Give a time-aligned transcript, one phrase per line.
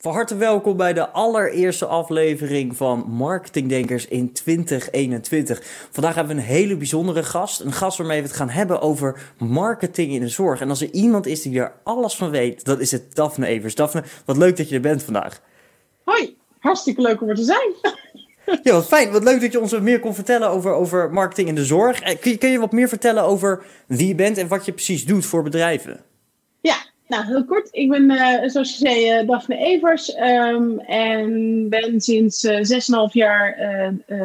[0.00, 5.62] Van harte welkom bij de allereerste aflevering van Marketingdenkers in 2021.
[5.90, 7.60] Vandaag hebben we een hele bijzondere gast.
[7.60, 10.60] Een gast waarmee we het gaan hebben over marketing in de zorg.
[10.60, 13.74] En als er iemand is die er alles van weet, dan is het Daphne Evers.
[13.74, 15.40] Daphne, wat leuk dat je er bent vandaag.
[16.04, 17.72] Hoi, hartstikke leuk om er te zijn.
[18.62, 19.12] Ja, wat fijn.
[19.12, 22.00] Wat leuk dat je ons wat meer kon vertellen over, over marketing in de zorg.
[22.00, 24.72] Eh, kun je, kun je wat meer vertellen over wie je bent en wat je
[24.72, 26.04] precies doet voor bedrijven?
[26.60, 26.76] Ja,
[27.08, 27.68] nou, heel kort.
[27.70, 30.16] Ik ben, uh, zoals je zei, uh, Daphne Evers.
[30.16, 32.56] Um, en ben sinds uh,
[33.08, 33.56] 6,5 jaar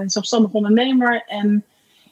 [0.05, 1.23] zelfstandig ondernemer.
[1.27, 1.63] En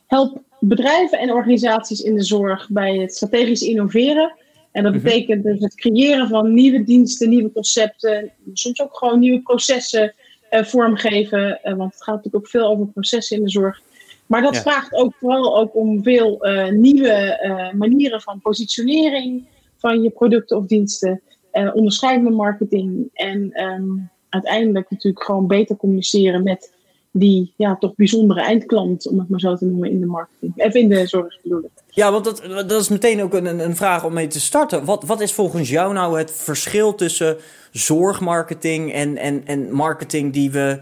[0.08, 4.34] help bedrijven en organisaties in de zorg bij het strategisch innoveren.
[4.72, 8.32] En dat betekent dus het creëren van nieuwe diensten, nieuwe concepten.
[8.54, 10.14] Soms ook gewoon nieuwe processen
[10.50, 11.60] vormgeven.
[11.64, 13.82] want het gaat natuurlijk ook veel over processen in de zorg.
[14.26, 14.62] Maar dat ja.
[14.62, 19.46] vraagt ook vooral ook om veel nieuwe manieren van positionering
[19.82, 21.22] van je producten of diensten,
[21.54, 26.74] uh, onderscheidende marketing en um, uiteindelijk natuurlijk gewoon beter communiceren met
[27.12, 30.54] die ja, toch bijzondere eindklant, om het maar zo te noemen, in de marketing.
[30.56, 31.70] Even in de zorg bedoel ik.
[31.90, 34.86] Ja, want dat, dat is meteen ook een, een vraag om mee te starten.
[34.86, 37.38] Wat, wat is volgens jou nou het verschil tussen
[37.72, 40.80] zorgmarketing en, en, en marketing die we.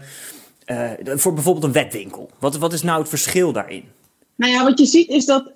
[0.66, 2.30] Uh, voor bijvoorbeeld een webwinkel?
[2.38, 3.84] Wat, wat is nou het verschil daarin?
[4.36, 5.52] Nou ja, wat je ziet is dat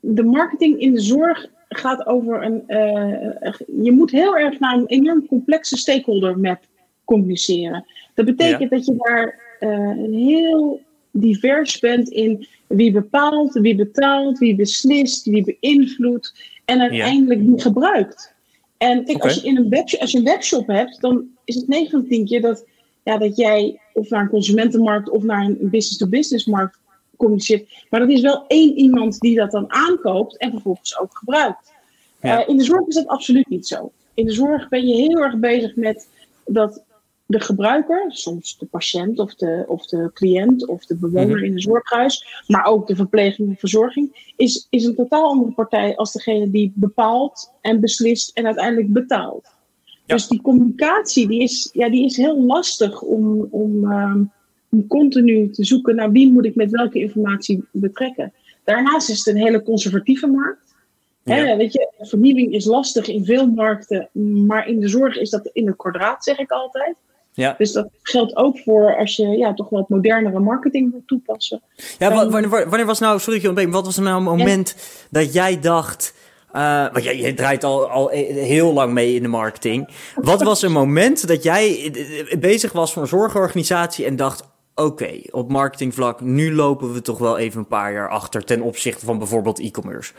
[0.00, 1.46] de marketing in de zorg
[1.78, 2.62] gaat over een.
[2.68, 6.60] Uh, je moet heel erg naar een enorm complexe stakeholder map
[7.04, 7.86] communiceren.
[8.14, 8.76] Dat betekent ja.
[8.76, 15.56] dat je daar uh, heel divers bent in wie bepaalt, wie betaalt, wie beslist, wie
[15.60, 17.46] beïnvloedt en uiteindelijk ja.
[17.46, 18.34] wie gebruikt.
[18.78, 19.30] En kijk, okay.
[19.30, 22.06] als, je in een webshop, als je een webshop hebt, dan is het 9 van
[22.06, 22.66] 10 keer dat,
[23.02, 26.78] ja, dat jij of naar een consumentenmarkt of naar een business-to-business markt
[27.22, 27.86] communiceert.
[27.90, 31.72] Maar dat is wel één iemand die dat dan aankoopt en vervolgens ook gebruikt.
[32.20, 32.42] Ja.
[32.42, 33.92] Uh, in de zorg is dat absoluut niet zo.
[34.14, 36.08] In de zorg ben je heel erg bezig met
[36.44, 36.82] dat
[37.26, 41.44] de gebruiker, soms de patiënt of de, of de cliënt of de bewoner mm-hmm.
[41.44, 45.96] in een zorghuis, maar ook de verpleging en verzorging, is, is een totaal andere partij
[45.96, 49.50] als degene die bepaalt en beslist en uiteindelijk betaalt.
[49.84, 50.14] Ja.
[50.14, 54.32] Dus die communicatie die is, ja, die is heel lastig om, om, um,
[54.72, 58.32] om continu te zoeken naar wie moet ik met welke informatie betrekken.
[58.64, 60.74] Daarnaast is het een hele conservatieve markt.
[61.22, 61.34] Ja.
[61.34, 64.08] Hè, weet je, vernieuwing is lastig in veel markten,
[64.46, 66.96] maar in de zorg is dat in het kwadraat, zeg ik altijd.
[67.32, 67.54] Ja.
[67.58, 71.62] Dus dat geldt ook voor als je ja, toch wat modernere marketing wil toepassen.
[71.98, 74.82] Ja, wanneer, wanneer, was nou, sorry, wat was er nou een moment ja.
[75.10, 76.14] dat jij dacht.
[76.54, 79.88] Uh, want jij, jij draait al, al heel lang mee in de marketing.
[80.14, 81.92] Wat was een moment dat jij
[82.38, 87.18] bezig was voor een zorgorganisatie en dacht: oké, okay, op marketingvlak, nu lopen we toch
[87.18, 90.12] wel even een paar jaar achter ten opzichte van bijvoorbeeld e-commerce?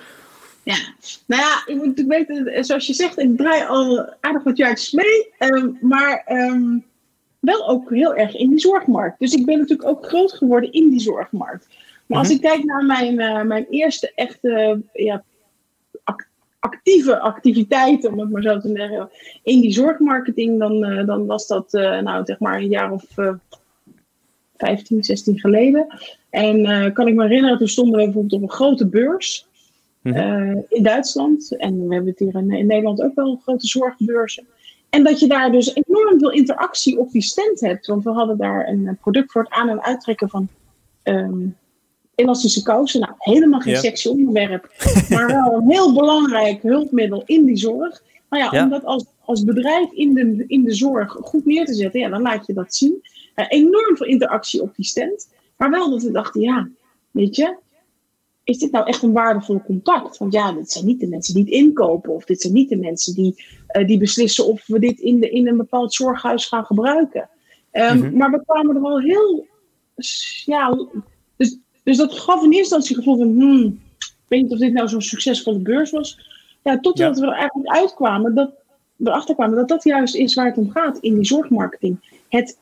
[0.63, 0.75] Ja,
[1.25, 4.91] nou ja, ik moet natuurlijk weten, zoals je zegt, ik draai al aardig wat jaartjes
[4.91, 6.85] mee, um, maar um,
[7.39, 9.19] wel ook heel erg in die zorgmarkt.
[9.19, 11.67] Dus ik ben natuurlijk ook groot geworden in die zorgmarkt.
[12.05, 12.35] Maar als -hmm.
[12.35, 15.23] ik kijk naar mijn, uh, mijn eerste echte ja,
[16.59, 19.09] actieve activiteiten, om het maar zo te zeggen,
[19.43, 23.05] in die zorgmarketing, dan, uh, dan was dat uh, nou zeg maar een jaar of
[24.66, 25.88] 15, 16 geleden.
[26.29, 29.47] En kan ik me herinneren, toen stonden we bijvoorbeeld op een grote beurs.
[30.03, 31.57] Uh, in Duitsland.
[31.57, 34.47] En we hebben het hier in, in, Nederland ook wel grote zorgbeurzen.
[34.90, 37.88] En dat je daar dus enorm veel interactie op die stand hebt.
[37.88, 40.47] Want we hadden daar een product voor het aan- en uittrekken van
[41.03, 41.56] um,
[42.16, 43.00] elastische kousen.
[43.00, 43.80] Nou, helemaal geen ja.
[43.80, 44.72] sexy onderwerp.
[45.09, 48.03] maar wel een heel belangrijk hulpmiddel in die zorg.
[48.30, 48.63] Nou ja, ja.
[48.63, 52.09] om dat als, als bedrijf in de, in de zorg goed neer te zetten, ja,
[52.09, 53.01] dan laat je dat zien.
[53.35, 55.29] Uh, enorm veel interactie op die stand.
[55.57, 56.69] Maar wel dat we dachten, ja,
[57.11, 57.57] weet je,
[58.44, 60.17] is dit nou echt een waardevol contact?
[60.17, 62.77] Want ja, dit zijn niet de mensen die het inkopen, of dit zijn niet de
[62.77, 63.44] mensen die,
[63.77, 67.30] uh, die beslissen of we dit in, de, in een bepaald zorghuis gaan gebruiken.
[67.71, 68.18] Um, mm-hmm.
[68.18, 69.47] Maar we kwamen er wel heel.
[70.45, 70.88] Ja,
[71.38, 73.41] dus, dus dat gaf in eerste instantie het gevoel van.
[73.41, 76.31] Hmm, ik weet niet of dit nou zo'n succesvolle beurs was.
[76.63, 77.21] Ja, totdat ja.
[77.21, 78.51] we er eigenlijk uitkwamen dat
[78.95, 82.21] we erachter kwamen dat dat juist is waar het om gaat in die zorgmarketing.
[82.30, 82.57] Het,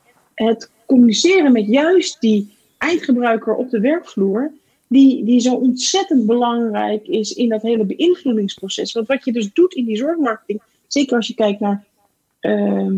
[0.46, 4.52] het communiceren met juist die eindgebruiker op de werkvloer
[4.88, 8.92] die, die zo ontzettend belangrijk is in dat hele beïnvloedingsproces.
[8.92, 11.86] Want wat je dus doet in die zorgmarketing, zeker als je kijkt naar
[12.42, 12.94] uh,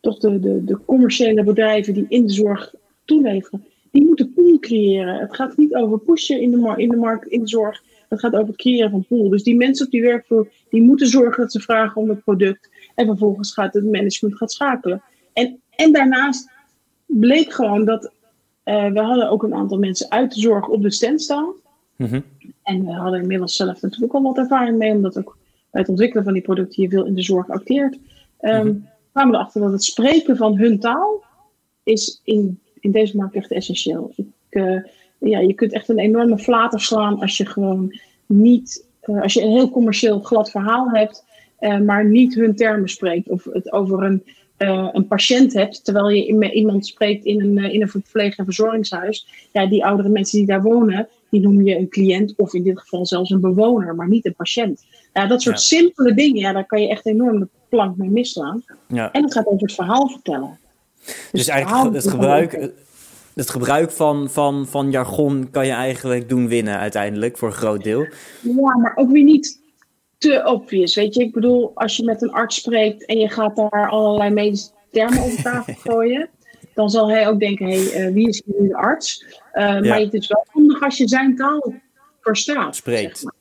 [0.00, 2.74] toch de, de, commerciële bedrijven die in de zorg
[3.04, 5.14] toeleveren, die moeten pool creëren.
[5.14, 8.34] Het gaat niet over pushen in de, in de markt, in de zorg, Dat gaat
[8.34, 9.28] over het creëren van pool.
[9.28, 12.68] Dus die mensen op die werkvloer, die moeten zorgen dat ze vragen om het product.
[12.94, 15.02] En vervolgens gaat het management gaat schakelen.
[15.32, 16.50] En, en daarnaast
[17.06, 18.12] bleek gewoon dat
[18.64, 21.52] uh, we hadden ook een aantal mensen uit de zorg op de stand staan.
[21.96, 22.20] Mhm.
[22.62, 25.36] En we hadden inmiddels zelf natuurlijk al wat ervaring mee, omdat ook
[25.70, 27.98] bij het ontwikkelen van die producten je veel in de zorg acteert.
[28.40, 31.24] Um, kwamen we erachter dat het spreken van hun taal
[31.82, 34.12] is in, in deze markt echt essentieel.
[34.16, 34.80] Ik, uh,
[35.18, 39.42] ja, je kunt echt een enorme flater slaan als je gewoon niet, uh, als je
[39.42, 41.24] een heel commercieel glad verhaal hebt,
[41.84, 43.28] maar niet hun termen spreekt.
[43.28, 44.22] Of het over een,
[44.56, 49.48] een patiënt hebt, terwijl je met iemand spreekt in een, in een verpleeg- en verzorgingshuis.
[49.52, 52.78] Ja, die oudere mensen die daar wonen, die noem je een cliënt of in dit
[52.78, 54.84] geval zelfs een bewoner, maar niet een patiënt.
[55.12, 58.64] Ja, dat soort simpele dingen, ja, daar kan je echt enorm de plank mee misslaan.
[58.86, 59.12] Ja.
[59.12, 60.58] En het gaat over het verhaal vertellen.
[61.04, 62.70] Dus, dus eigenlijk het gebruik,
[63.34, 67.84] het gebruik van, van, van jargon kan je eigenlijk doen winnen uiteindelijk, voor een groot
[67.84, 68.06] deel.
[68.40, 69.60] Ja, maar ook weer niet
[70.26, 71.22] te obvious, weet je.
[71.22, 75.22] Ik bedoel, als je met een arts spreekt en je gaat daar allerlei medische termen
[75.22, 76.28] op tafel gooien...
[76.74, 79.24] dan zal hij ook denken, hé, hey, uh, wie is hier de arts?
[79.24, 79.80] Uh, ja.
[79.80, 81.74] Maar het is wel handig als je zijn taal
[82.20, 82.76] verstaat.
[82.76, 83.18] Spreekt.
[83.18, 83.34] Zeg maar.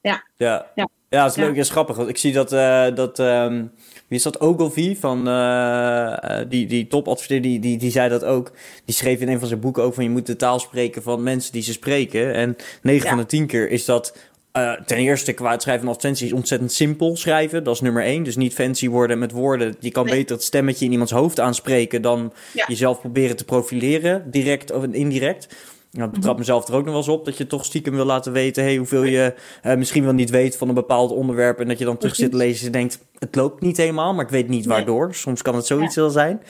[0.00, 0.24] ja.
[0.36, 0.70] ja.
[0.74, 0.88] ja.
[1.10, 1.98] Ja, dat is leuk en grappig.
[1.98, 3.72] Ik zie dat, uh, dat um,
[4.08, 8.52] wie is dat, Ogilvy van uh, die, die topadverteerder, die, die, die zei dat ook.
[8.84, 11.22] Die schreef in een van zijn boeken ook van je moet de taal spreken van
[11.22, 12.34] mensen die ze spreken.
[12.34, 14.16] En 9 van de 10 keer is dat
[14.52, 17.64] uh, ten eerste qua het schrijven van advertenties ontzettend simpel schrijven.
[17.64, 18.22] Dat is nummer één.
[18.22, 19.76] Dus niet fancy worden met woorden.
[19.80, 22.64] Je kan beter het stemmetje in iemands hoofd aanspreken dan ja.
[22.68, 25.48] jezelf proberen te profileren, direct of indirect.
[25.92, 28.04] Nou, ik betrap mezelf er ook nog wel eens op dat je toch stiekem wil
[28.04, 29.34] laten weten hey, hoeveel je
[29.66, 31.60] uh, misschien wel niet weet van een bepaald onderwerp.
[31.60, 34.30] En dat je dan terug zit lezen en denkt: het loopt niet helemaal, maar ik
[34.30, 35.14] weet niet waardoor.
[35.14, 36.42] Soms kan het zoiets wel zijn.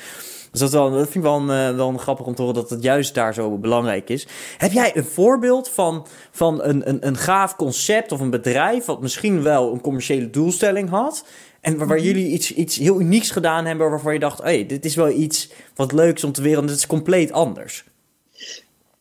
[0.51, 2.57] Dus dat, wel, dat vind ik wel, een, uh, wel een grappig om te horen
[2.57, 4.27] dat het juist daar zo belangrijk is.
[4.59, 9.01] Heb jij een voorbeeld van, van een, een, een gaaf concept of een bedrijf wat
[9.01, 11.25] misschien wel een commerciële doelstelling had?
[11.61, 12.07] En waar, waar mhm.
[12.07, 15.53] jullie iets, iets heel unieks gedaan hebben waarvan je dacht, hey, dit is wel iets
[15.75, 17.85] wat leuks om te weren, dit is compleet anders.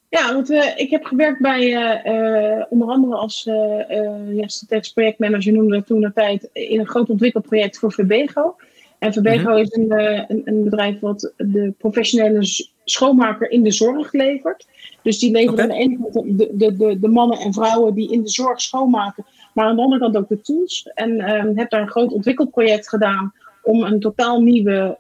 [0.10, 1.72] Ja, want uh, ik heb gewerkt bij
[2.06, 7.10] uh, onder andere als uh, ja, projectmanager noemde ik toen de tijd in een groot
[7.10, 8.56] ontwikkelproject voor Verbego.
[9.00, 9.92] En Verbego mm is een,
[10.28, 14.68] een, een, bedrijf wat de professionele schoonmaker in de zorg levert.
[15.02, 15.64] Dus die levert okay.
[15.64, 18.62] aan de ene kant de, de, de, de, mannen en vrouwen die in de zorg
[18.62, 20.90] schoonmaken, maar aan de andere kant ook de tools.
[20.94, 21.20] En
[21.58, 24.98] heb daar een groot ontwikkelproject gedaan om een totaal nieuwe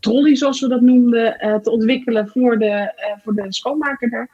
[0.00, 4.28] trolley, zoals we dat noemden, uh, te ontwikkelen voor de, uh, voor de schoonmaker daar.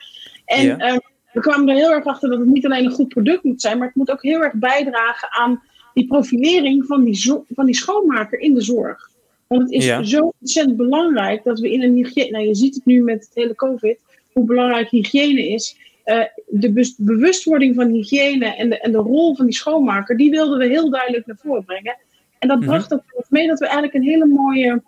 [0.45, 0.97] En uh,
[1.33, 3.79] we kwamen er heel erg achter dat het niet alleen een goed product moet zijn,
[3.79, 5.63] maar het moet ook heel erg bijdragen aan
[5.99, 9.11] die profilering van die, van die schoonmaker in de zorg.
[9.47, 10.03] Want het is ja.
[10.03, 12.31] zo ontzettend belangrijk dat we in een hygiëne.
[12.31, 14.01] Nou, je ziet het nu met het hele COVID,
[14.33, 15.77] hoe belangrijk hygiëne is.
[16.05, 20.59] Uh, de bewustwording van hygiëne en de, en de rol van die schoonmaker, die wilden
[20.59, 21.97] we heel duidelijk naar voren brengen.
[22.39, 24.83] En dat bracht ook mee dat we eigenlijk een hele mooie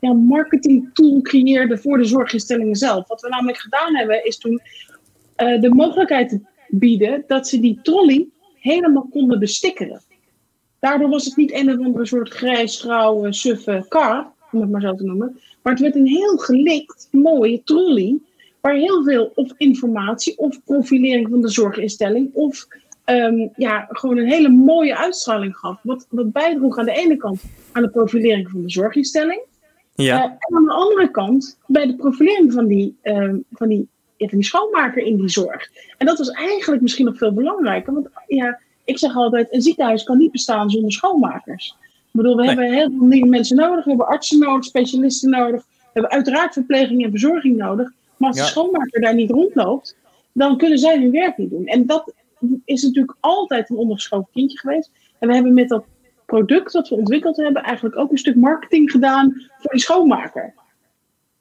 [0.00, 3.08] ja, marketing tool creëerde voor de zorginstellingen zelf.
[3.08, 4.60] Wat we namelijk gedaan hebben, is toen
[5.36, 8.28] uh, de mogelijkheid te bieden dat ze die trolley
[8.62, 10.00] helemaal konden bestikkeren.
[10.82, 14.80] Daardoor was het niet een of andere soort grijs, grauwe, suffe kar, om het maar
[14.80, 15.40] zo te noemen.
[15.62, 18.18] Maar het werd een heel gelikt, mooie trolley.
[18.60, 22.34] Waar heel veel of informatie of profilering van de zorginstelling.
[22.34, 22.66] Of
[23.06, 25.78] um, ja, gewoon een hele mooie uitstraling gaf.
[25.82, 27.42] Wat, wat bijdroeg aan de ene kant
[27.72, 29.40] aan de profilering van de zorginstelling.
[29.94, 30.16] Ja.
[30.16, 34.28] Uh, en aan de andere kant bij de profilering van die, uh, van, die, ja,
[34.28, 35.68] van die schoonmaker in die zorg.
[35.98, 37.92] En dat was eigenlijk misschien nog veel belangrijker.
[37.92, 38.60] Want ja,
[38.92, 41.76] ik zeg altijd, een ziekenhuis kan niet bestaan zonder schoonmakers.
[41.80, 42.54] Ik bedoel, we nee.
[42.54, 43.84] hebben heel veel nieuwe mensen nodig.
[43.84, 45.64] We hebben artsen nodig, specialisten nodig.
[45.66, 47.92] We hebben uiteraard verpleging en verzorging nodig.
[48.16, 48.44] Maar als ja.
[48.44, 49.96] de schoonmaker daar niet rondloopt,
[50.32, 51.66] dan kunnen zij hun werk niet doen.
[51.66, 52.12] En dat
[52.64, 54.90] is natuurlijk altijd een ondergeschoven kindje geweest.
[55.18, 55.84] En we hebben met dat
[56.26, 60.54] product dat we ontwikkeld hebben eigenlijk ook een stuk marketing gedaan voor die schoonmaker.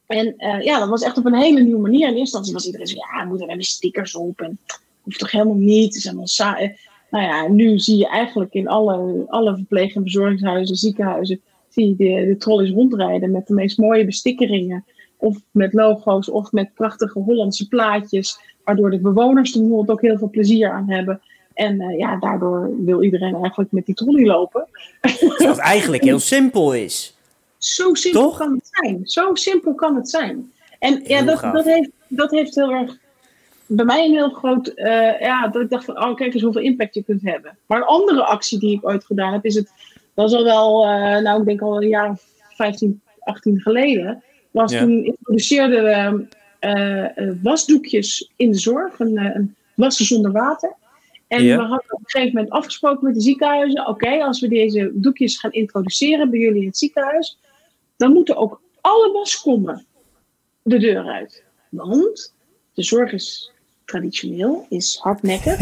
[0.08, 2.00] En uh, ja, dat was echt op een hele nieuwe manier.
[2.00, 4.60] In eerste instantie was iedereen zo, ja, moet er hebben stickers op en
[5.02, 5.86] hoeft toch helemaal niet.
[5.86, 6.78] Het is helemaal saai.
[7.12, 11.96] Nou ja, nu zie je eigenlijk in alle, alle verpleeg- en verzorgingshuizen, ziekenhuizen, zie je
[11.96, 14.86] de, de trolleys rondrijden met de meest mooie bestikkeringen.
[15.18, 18.40] Of met logo's, of met prachtige Hollandse plaatjes.
[18.64, 21.22] Waardoor de bewoners er bijvoorbeeld ook heel veel plezier aan hebben.
[21.54, 24.68] En uh, ja, daardoor wil iedereen eigenlijk met die trolley lopen.
[25.38, 27.18] Wat eigenlijk heel simpel is.
[27.58, 28.38] Zo simpel Toch?
[28.38, 29.00] kan het zijn.
[29.04, 30.52] Zo simpel kan het zijn.
[30.80, 32.98] En ja, dat, dat, heeft, dat heeft heel erg
[33.76, 34.72] bij mij een heel groot.
[34.76, 37.58] Uh, ja, dat ik dacht van, oh, kijk eens hoeveel impact je kunt hebben.
[37.66, 39.72] Maar een andere actie die ik ooit gedaan heb, is het.
[40.14, 44.24] Dat is al wel, uh, nou, ik denk al een jaar of 15, 18 geleden.
[44.52, 44.80] Was ja.
[44.80, 50.76] toen introduceerden we wasdoekjes in de zorg, een, een wassen zonder water.
[51.28, 53.88] En we hadden op een gegeven moment afgesproken met de ziekenhuizen.
[53.88, 57.40] Oké, als we deze doekjes gaan introduceren bij jullie in het ziekenhuis,
[57.98, 59.86] dan moeten ook alle waskommen
[60.62, 61.44] de deur uit.
[61.70, 62.34] Want
[62.74, 63.52] de zorg is
[63.92, 65.60] traditioneel, is hardnekkig,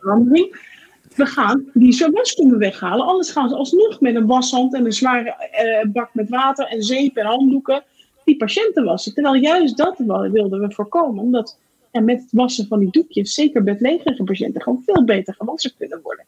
[0.00, 0.76] verandering.
[1.14, 3.06] We gaan die waskommen weghalen.
[3.06, 6.82] Anders gaan ze alsnog met een washand en een zware eh, bak met water en
[6.82, 7.82] zeep en handdoeken
[8.24, 9.14] die patiënten wassen.
[9.14, 11.22] Terwijl juist dat wilden we voorkomen.
[11.22, 11.58] Omdat
[11.90, 16.00] en met het wassen van die doekjes, zeker bedlegerige patiënten, gewoon veel beter gewassen kunnen
[16.02, 16.24] worden.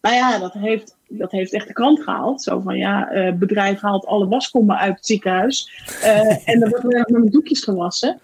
[0.00, 2.42] Nou ja, dat heeft, dat heeft echt de krant gehaald.
[2.42, 5.84] Zo van ja, uh, bedrijf haalt alle waskommen uit het ziekenhuis.
[6.04, 8.20] Uh, en dan wordt er met doekjes gewassen.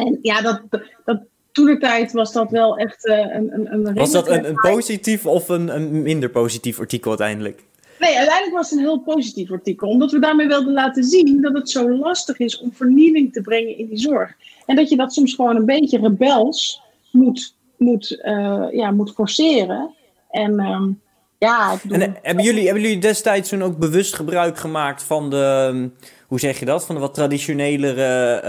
[0.00, 0.60] En ja, dat,
[1.04, 1.20] dat,
[1.52, 3.94] toen de tijd was dat wel echt uh, een, een, een.
[3.94, 7.64] Was dat een, een positief of een, een minder positief artikel uiteindelijk?
[7.98, 9.88] Nee, uiteindelijk was het een heel positief artikel.
[9.88, 13.78] Omdat we daarmee wilden laten zien dat het zo lastig is om vernieuwing te brengen
[13.78, 14.34] in die zorg.
[14.66, 19.94] En dat je dat soms gewoon een beetje rebels moet, moet, uh, ja, moet forceren.
[20.30, 21.00] En um,
[21.38, 25.30] ja, ik bedoel, en, hebben, jullie, hebben jullie destijds toen ook bewust gebruik gemaakt van
[25.30, 25.90] de
[26.30, 28.42] hoe zeg je dat, van de wat traditionelere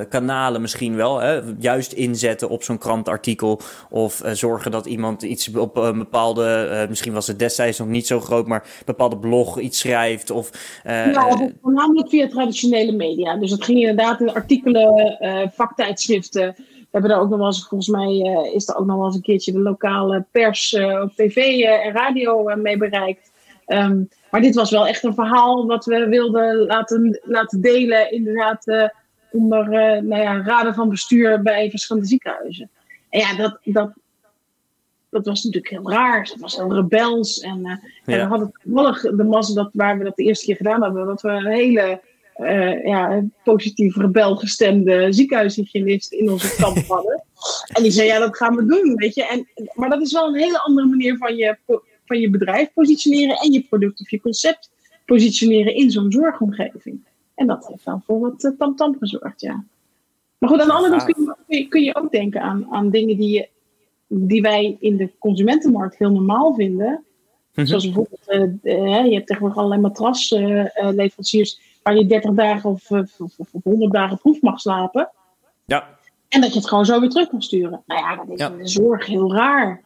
[0.00, 1.18] uh, kanalen misschien wel.
[1.18, 1.40] Hè?
[1.58, 7.12] Juist inzetten op zo'n krantartikel of uh, zorgen dat iemand iets op een bepaalde, misschien
[7.12, 10.30] was het destijds nog niet zo groot, maar een bepaalde blog iets schrijft.
[10.30, 10.50] Of,
[10.84, 13.36] ja, voornamelijk via traditionele media.
[13.36, 15.18] Dus het ging inderdaad in artikelen,
[15.54, 16.54] vaktijdschriften.
[16.56, 18.16] We hebben daar ook nog wel eens, volgens mij
[18.54, 22.56] is er ook nog wel eens een keertje de lokale pers op tv en radio
[22.56, 23.34] mee bereikt.
[23.66, 28.66] Um, maar dit was wel echt een verhaal wat we wilden laten, laten delen, inderdaad,
[28.66, 28.88] uh,
[29.30, 32.70] onder uh, nou ja, raden van bestuur bij verschillende ziekenhuizen.
[33.10, 33.92] En ja, dat, dat,
[35.10, 36.20] dat was natuurlijk heel raar.
[36.20, 37.40] Het was heel rebels.
[37.40, 40.56] En, uh, en we hadden toevallig de massa dat, waar we dat de eerste keer
[40.56, 42.00] gedaan hebben, dat we een hele
[42.84, 47.22] ja, positief rebelgestemde ziekenhuishygiënist in onze kamp hadden.
[47.74, 49.26] En die zei, ja, dat gaan we doen, weet je.
[49.26, 51.56] En, maar dat is wel een hele andere manier van je
[52.06, 54.70] van je bedrijf positioneren en je product of je concept
[55.04, 57.04] positioneren in zo'n zorgomgeving.
[57.34, 59.64] En dat heeft wel voor wat uh, tamtam gezorgd, ja.
[60.38, 63.16] Maar goed, aan de andere kant kun je, kun je ook denken aan, aan dingen
[63.16, 63.48] die, je,
[64.06, 67.04] die wij in de consumentenmarkt heel normaal vinden.
[67.54, 67.66] Mhm.
[67.66, 68.28] Zoals bijvoorbeeld,
[68.62, 74.18] uh, je hebt tegenwoordig allerlei matrasleveranciers waar je 30 dagen of, of, of, 100 dagen
[74.18, 75.10] proef mag slapen.
[75.64, 75.96] Ja.
[76.28, 77.82] En dat je het gewoon zo weer terug kan sturen.
[77.86, 79.82] Nou ja, dat is in de zorg heel raar.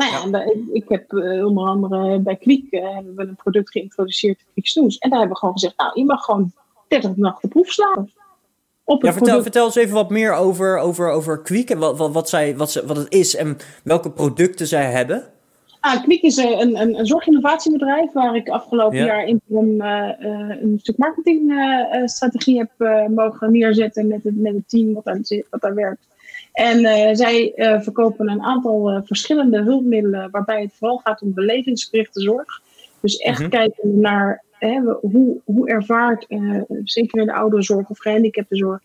[0.00, 4.44] Nou ja, ik heb uh, onder andere bij Kwiek uh, hebben we een product geïntroduceerd,
[4.52, 4.98] Kwiek Snoes.
[4.98, 6.52] En daar hebben we gewoon gezegd, nou, je mag gewoon
[6.88, 8.10] 30 nachten proef slaan.
[8.98, 12.28] ja, vertel, vertel eens even wat meer over, over, over Kwiek en wat, wat, wat,
[12.28, 15.24] zij, wat, wat het is en welke producten zij hebben.
[15.80, 20.10] Ah, Kwiek is een, een, een zorginnovatiebedrijf waar ik afgelopen jaar in een, uh,
[20.62, 22.70] een stuk marketingstrategie heb
[23.10, 26.08] mogen neerzetten met het, met het team wat daar, wat daar werkt.
[26.60, 31.34] En uh, zij uh, verkopen een aantal uh, verschillende hulpmiddelen, waarbij het vooral gaat om
[31.34, 32.62] belevingsgerichte zorg.
[33.00, 36.26] Dus echt mm kijken naar hè, hoe, hoe ervaart,
[36.84, 38.80] zeker in de ouderenzorg of gehandicaptenzorg,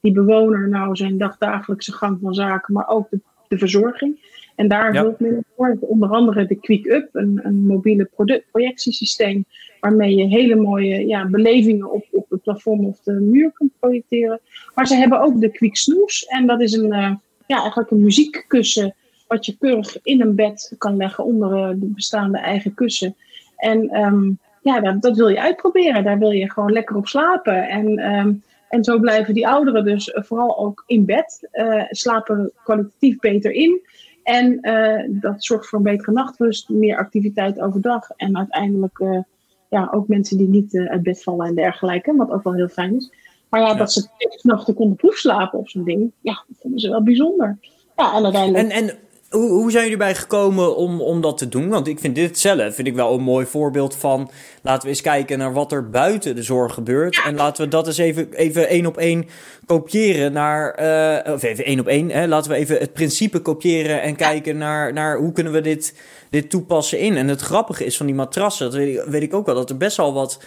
[0.00, 4.18] die bewoner nou zijn dagdagelijkse gang van zaken, maar ook de, de verzorging.
[4.54, 5.02] En daar ja.
[5.02, 5.76] hulpmiddelen voor.
[5.80, 8.10] Onder andere de Quick Up, een, een mobiele
[8.50, 9.44] projectiesysteem,
[9.80, 14.40] waarmee je hele mooie ja, belevingen op, op het plafond of de muur kunt projecteren.
[14.74, 16.24] Maar ze hebben ook de Quick Snoes.
[16.24, 17.14] En dat is een, uh,
[17.46, 18.94] ja, eigenlijk een muziekkussen
[19.28, 23.16] wat je keurig in een bed kan leggen onder uh, de bestaande eigen kussen.
[23.56, 26.04] En um, ja, dat, dat, wil je uitproberen.
[26.04, 27.68] Daar wil je gewoon lekker op slapen.
[27.68, 31.48] En, um, en zo blijven die ouderen dus vooral ook in bed.
[31.52, 33.80] Uh, slapen kwalitatief beter in.
[34.24, 34.60] En
[35.08, 38.10] dat zorgt voor een betere nachtrust, meer activiteit overdag.
[38.16, 39.24] En uiteindelijk
[39.68, 42.16] ja, ook mensen die niet uit bed vallen en dergelijke.
[42.16, 43.12] Wat ook wel heel fijn is.
[43.48, 44.08] Maar ja, dat ze
[44.42, 47.58] nachten konden proefslapen op zo'n ding, ja, dat vonden ze wel bijzonder.
[47.96, 48.70] Ja, en uiteindelijk...
[48.70, 48.98] En, en
[49.34, 51.68] hoe, hoe zijn jullie bij gekomen om, om dat te doen?
[51.68, 54.30] Want ik vind dit zelf vind ik wel een mooi voorbeeld van...
[54.62, 57.22] laten we eens kijken naar wat er buiten de zorg gebeurt.
[57.24, 59.26] En laten we dat eens even, even één op één
[59.66, 60.80] kopiëren naar...
[61.26, 64.02] Uh, of even één op één, hè, laten we even het principe kopiëren...
[64.02, 65.94] en kijken naar, naar hoe kunnen we dit,
[66.30, 67.16] dit toepassen in.
[67.16, 69.54] En het grappige is van die matrassen, dat weet ik, weet ik ook wel...
[69.54, 70.38] dat er best wel wat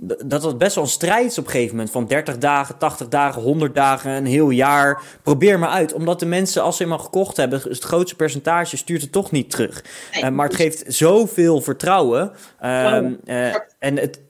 [0.00, 1.92] dat het best wel een strijd is op een gegeven moment.
[1.92, 5.02] Van 30 dagen, 80 dagen, 100 dagen, een heel jaar.
[5.22, 5.92] Probeer maar uit.
[5.92, 9.50] Omdat de mensen, als ze eenmaal gekocht hebben, het grootste percentage stuurt het toch niet
[9.50, 9.84] terug.
[10.14, 12.32] Uh, maar het geeft zoveel vertrouwen.
[12.62, 14.20] Uh, uh, en het,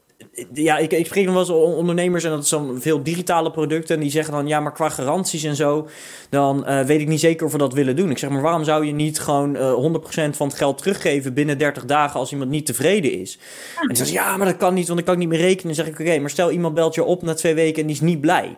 [0.53, 3.95] ja, ik, ik spreek nog wel eens ondernemers en dat dan veel digitale producten.
[3.95, 5.89] En die zeggen dan, ja, maar qua garanties en zo,
[6.31, 8.11] dan uh, weet ik niet zeker of we dat willen doen.
[8.11, 9.99] Ik zeg, maar waarom zou je niet gewoon uh,
[10.31, 13.39] 100% van het geld teruggeven binnen 30 dagen als iemand niet tevreden is?
[13.81, 15.75] En dan zeggen ze, ja, maar dat kan niet, want ik kan niet meer rekenen.
[15.75, 17.97] Dan zeg ik, oké, maar stel iemand belt je op na twee weken en die
[17.97, 18.57] is niet blij.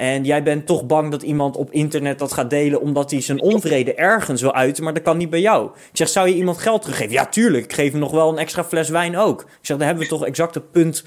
[0.00, 3.42] En jij bent toch bang dat iemand op internet dat gaat delen omdat hij zijn
[3.42, 5.66] onvrede ergens wil uiten, maar dat kan niet bij jou.
[5.66, 7.12] Ik zeg, zou je iemand geld teruggeven?
[7.12, 7.64] Ja, tuurlijk.
[7.64, 9.40] Ik geef hem nog wel een extra fles wijn ook.
[9.40, 11.04] Ik zeg, dan hebben we toch exact het punt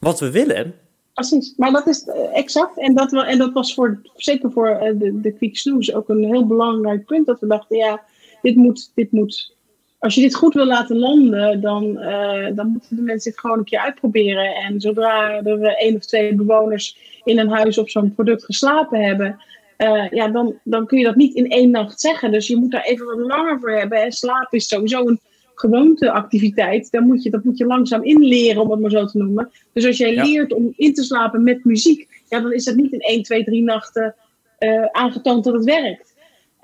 [0.00, 0.74] wat we willen.
[1.14, 2.78] Precies, maar dat is eh, exact.
[2.78, 6.46] En dat, en dat was voor, zeker voor eh, de, de Quick ook een heel
[6.46, 7.26] belangrijk punt.
[7.26, 8.02] Dat we dachten, ja,
[8.42, 9.55] dit moet, dit moet
[9.98, 13.58] als je dit goed wil laten landen, dan, uh, dan moeten de mensen dit gewoon
[13.58, 14.54] een keer uitproberen.
[14.54, 19.38] En zodra er één of twee bewoners in een huis op zo'n product geslapen hebben,
[19.78, 22.32] uh, ja, dan, dan kun je dat niet in één nacht zeggen.
[22.32, 24.02] Dus je moet daar even wat langer voor hebben.
[24.02, 25.20] En slaap is sowieso een
[25.54, 26.90] gewoonteactiviteit.
[26.90, 29.50] Dan moet je, dat moet je langzaam inleren, om het maar zo te noemen.
[29.72, 32.92] Dus als jij leert om in te slapen met muziek, ja, dan is dat niet
[32.92, 34.14] in 1, 2, 3 nachten
[34.58, 36.14] uh, aangetoond dat het werkt.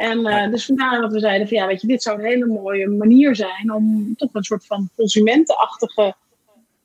[0.03, 2.47] En uh, dus vandaar dat we zeiden van ja, weet je, dit zou een hele
[2.47, 6.15] mooie manier zijn om toch een soort van consumentenachtige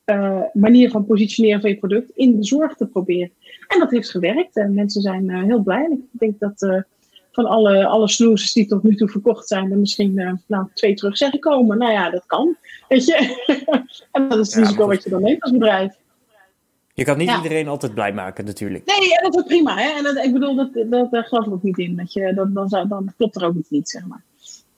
[0.06, 3.32] uh, manier van positioneren van je product in de zorg te proberen.
[3.68, 5.88] En dat heeft gewerkt en mensen zijn uh, heel blij.
[5.92, 6.86] Ik denk dat
[7.32, 11.18] van alle, alle snoezes die tot nu toe verkocht zijn, er misschien nou, twee terug
[11.18, 11.78] zijn gekomen.
[11.78, 12.56] Nou ja, dat kan.
[12.88, 13.46] Weet je?
[14.12, 15.96] en dat is het risico wat je dan neemt als bedrijf.
[16.98, 18.86] Je kan niet iedereen altijd blij maken, natuurlijk.
[18.86, 19.78] Nee, en dat is prima.
[19.78, 19.90] Hè?
[19.98, 21.96] En dat, ik bedoel, dat, dat, daar geloof ik ook niet in.
[21.96, 24.24] Dat je, dat, dan, zou, dan klopt er ook niet, niet zeg maar.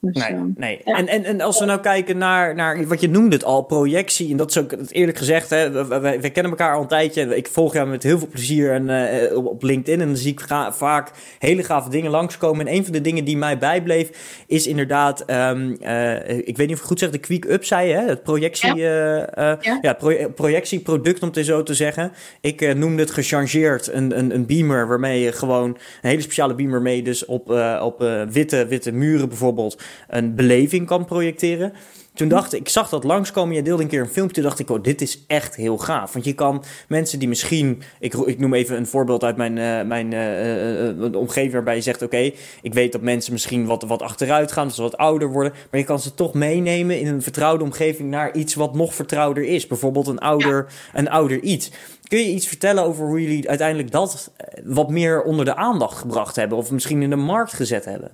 [0.00, 0.80] Dus, nee, uh, nee.
[0.84, 0.96] Ja.
[0.96, 4.30] En, en, en als we nou kijken naar, naar wat je noemde het al, projectie.
[4.30, 5.86] En dat is ook eerlijk gezegd, hè,
[6.20, 7.36] we, kennen elkaar al een tijdje.
[7.36, 10.00] Ik volg jou met heel veel plezier en, uh, op LinkedIn.
[10.00, 10.40] En dan zie ik
[10.70, 12.66] vaak hele gave dingen langskomen.
[12.66, 16.76] En een van de dingen die mij bijbleef, is inderdaad, um, uh, ik weet niet
[16.76, 19.58] of ik goed zeg, de Quick Up zei je, het projectie, ja.
[19.60, 19.78] ja.
[19.80, 22.12] ja pro, projectieproduct om het zo te zeggen.
[22.40, 25.68] Ik noemde het gechangeerd, een, een, een beamer waarmee je gewoon,
[26.02, 27.50] een hele speciale beamer mee, dus op,
[27.82, 29.78] op witte, witte muren bijvoorbeeld
[30.08, 31.72] een beleving kan projecteren.
[32.14, 33.54] Toen dacht ik, ik zag dat langskomen.
[33.54, 34.34] Je deelde een keer een filmpje.
[34.34, 36.12] Toen dacht ik, oh, dit is echt heel gaaf.
[36.12, 37.82] Want je kan mensen die misschien.
[37.98, 41.52] Ik, ik noem even een voorbeeld uit mijn, uh, mijn uh, uh, omgeving.
[41.52, 42.30] Waarbij je zegt: Oké,
[42.62, 44.66] ik weet dat mensen misschien wat, wat achteruit gaan.
[44.66, 45.52] Dat ze wat ouder worden.
[45.70, 48.10] Maar je kan ze toch meenemen in een vertrouwde omgeving.
[48.10, 49.66] naar iets wat nog vertrouwder is.
[49.66, 50.98] Bijvoorbeeld een ouder, ja.
[50.98, 51.70] een ouder iets.
[52.08, 54.32] Kun je iets vertellen over hoe jullie uiteindelijk dat
[54.64, 56.58] wat meer onder de aandacht gebracht hebben?
[56.58, 58.10] Of misschien in de markt gezet hebben?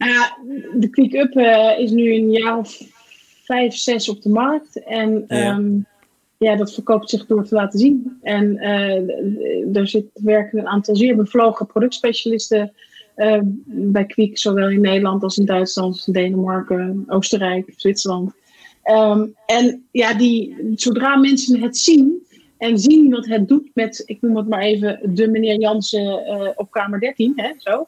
[0.00, 0.32] Uh,
[0.74, 2.82] de Quick Up uh, is nu een jaar of
[3.44, 4.82] vijf, zes op de markt.
[4.84, 5.56] En ja.
[5.56, 5.86] Um,
[6.36, 8.18] ja, dat verkoopt zich door te laten zien.
[8.22, 12.72] En uh, er zit, werken een aantal zeer bevlogen productspecialisten
[13.64, 18.32] bij Quick, zowel in Nederland als in Duitsland, als in Denemarken, Oostenrijk, Zwitserland.
[18.84, 22.26] Um, en ja, die, zodra mensen het zien
[22.58, 26.70] en zien wat het doet met, ik noem het maar even, de meneer Jansen op
[26.70, 27.86] kamer 13, hè, zo.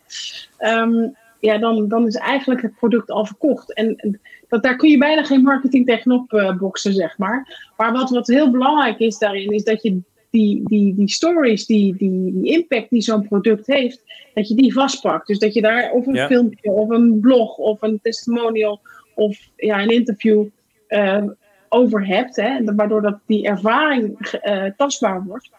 [0.59, 3.75] Um, ja, dan, dan is eigenlijk het product al verkocht.
[3.75, 7.71] En dat, daar kun je bijna geen marketing tegenop uh, boksen, zeg maar.
[7.77, 10.01] Maar wat, wat heel belangrijk is daarin, is dat je
[10.31, 14.03] die, die, die stories, die, die, die impact die zo'n product heeft,
[14.35, 15.27] dat je die vastpakt.
[15.27, 16.27] Dus dat je daar of een ja.
[16.27, 18.81] filmpje, of een blog, of een testimonial,
[19.15, 20.47] of ja, een interview
[20.89, 21.25] uh,
[21.69, 22.37] over hebt.
[22.37, 25.51] Hè, waardoor dat die ervaring uh, tastbaar wordt.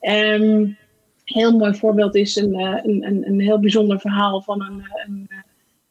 [0.00, 0.76] Um,
[1.32, 5.30] heel mooi voorbeeld is een, een, een, een heel bijzonder verhaal van een, een,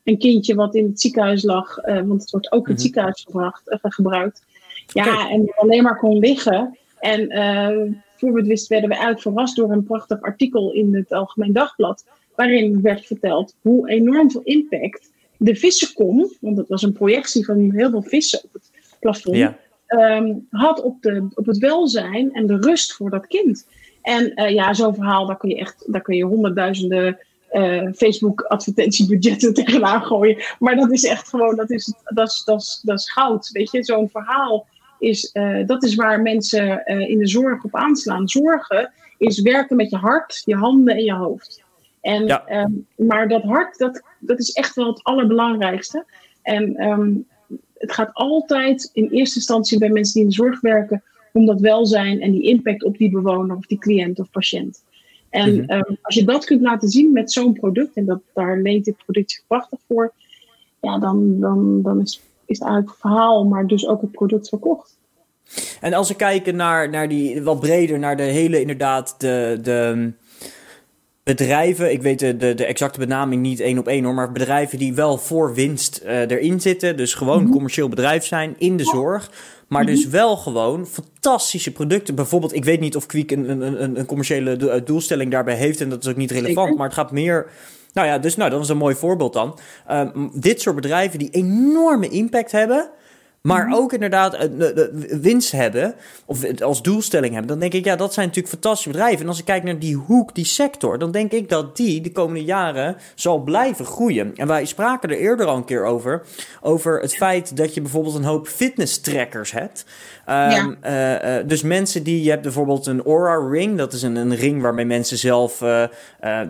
[0.04, 2.84] een, kindje wat in het ziekenhuis lag, uh, want het wordt ook in het mm-hmm.
[2.84, 4.46] ziekenhuis gebracht, uh, gebruikt.
[4.88, 6.78] Ja, en alleen maar kon liggen.
[7.00, 10.96] En uh, voor we het wisten werden we eigenlijk verrast door een prachtig artikel in
[10.96, 16.82] het Algemeen Dagblad, waarin werd verteld hoe enorm veel impact de vissenkom, want het was
[16.82, 19.58] een projectie van heel veel vissen op het plafond, ja.
[19.88, 23.68] um, had op, de, op het welzijn en de rust voor dat kind.
[24.02, 27.20] En uh, ja, zo'n verhaal, daar kun je echt, daar kun je honderdduizenden
[27.52, 30.44] uh, Facebook-advertentiebudgetten tegenaan gooien.
[30.60, 33.50] Maar dat is echt gewoon, dat is, dat is, dat is, dat is goud.
[33.52, 34.68] Weet je, zo'n verhaal
[35.00, 38.28] is, uh, dat is waar mensen in de zorg op aanslaan.
[38.28, 41.64] Zorgen is werken met je hart, je handen en je hoofd.
[42.02, 42.64] En, ja.
[42.64, 46.06] um, maar dat hart, dat, dat is echt wel het allerbelangrijkste.
[46.42, 47.28] En um,
[47.78, 51.60] het gaat altijd in eerste instantie bij mensen die in de zorg werken om dat
[51.60, 54.84] welzijn en die impact op die bewoner of die cliënt of patiënt.
[55.30, 55.72] En mm-hmm.
[55.72, 58.98] um, als je dat kunt laten zien met zo'n product, en dat, daar leent dit
[58.98, 60.14] product zich prachtig voor,
[60.82, 64.50] ja, dan, dan, dan is, is het eigenlijk het verhaal, maar dus ook het product
[64.50, 65.00] verkocht.
[65.82, 70.12] En als we kijken naar, naar die wat breder, naar de hele inderdaad, de, de
[71.24, 74.78] bedrijven, ik weet de, de, de, exacte benaming niet één op één hoor, maar bedrijven
[74.78, 77.52] die wel voor winst uh, erin zitten, dus gewoon mm-hmm.
[77.52, 79.32] commercieel bedrijf zijn in de zorg.
[79.72, 80.12] Maar dus mhm.
[80.12, 82.16] wel gewoon fantastische producten.
[82.16, 85.82] Bijvoorbeeld, ik weet niet of Quick een, een, een commerciële eh, doelstelling daarbij heeft.
[85.82, 86.58] En dat is ook niet relevant.
[86.58, 86.76] Zeker.
[86.76, 87.50] Maar het gaat meer.
[87.94, 89.60] Nou ja, dus nou, dat is een mooi voorbeeld dan.
[89.92, 92.90] Um, dit soort bedrijven die enorme impact hebben.
[93.42, 93.76] Maar mhm.
[93.76, 94.68] ook inderdaad uh,
[95.22, 99.22] winst hebben, of als doelstelling hebben, dan denk ik, ja, dat zijn natuurlijk fantastische bedrijven.
[99.22, 102.12] En als ik kijk naar die hoek, die sector, dan denk ik dat die de
[102.12, 104.36] komende jaren zal blijven groeien.
[104.36, 106.24] En wij spraken er eerder al een keer over,
[106.62, 109.86] over het feit dat je bijvoorbeeld een hoop fitness trackers hebt.
[110.30, 110.78] Um,
[111.48, 114.86] dus mensen die, je hebt bijvoorbeeld een Aura Ring, dat is een, een ring waarmee
[114.86, 115.64] mensen zelf,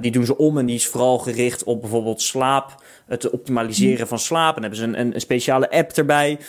[0.02, 4.20] die doen ze om en die is vooral gericht op bijvoorbeeld slaap het optimaliseren van
[4.20, 4.56] slaap.
[4.56, 6.40] En hebben ze een, een, een speciale app erbij.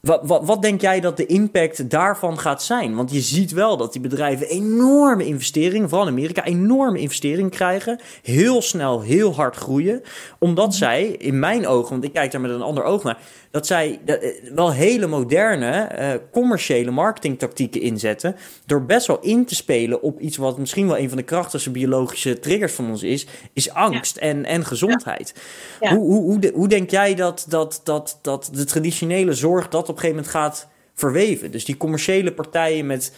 [0.00, 2.94] Wat, wat, wat, denk jij dat de impact daarvan gaat zijn?
[2.94, 8.00] Want je ziet wel dat die bedrijven enorme investeringen, vooral in Amerika, enorme investeringen krijgen.
[8.22, 10.02] Heel snel, heel hard groeien.
[10.38, 13.18] Omdat zij, in mijn ogen, want ik kijk daar met een ander oog naar,
[13.50, 14.14] dat zij eh,
[14.54, 18.36] wel hele moderne uh, commerciële marketingtactieken inzetten.
[18.66, 21.70] Door best wel in te spelen op iets wat misschien wel een van de krachtigste
[21.70, 25.34] biologische triggers van ons is, is angst en, en gezondheid.
[25.80, 29.96] Hoe, hoe, hoe, hoe, denk jij dat, dat, dat, dat de traditionele zorg dat op
[29.96, 31.50] een gegeven moment gaat verweven?
[31.50, 33.12] Dus die commerciële partijen met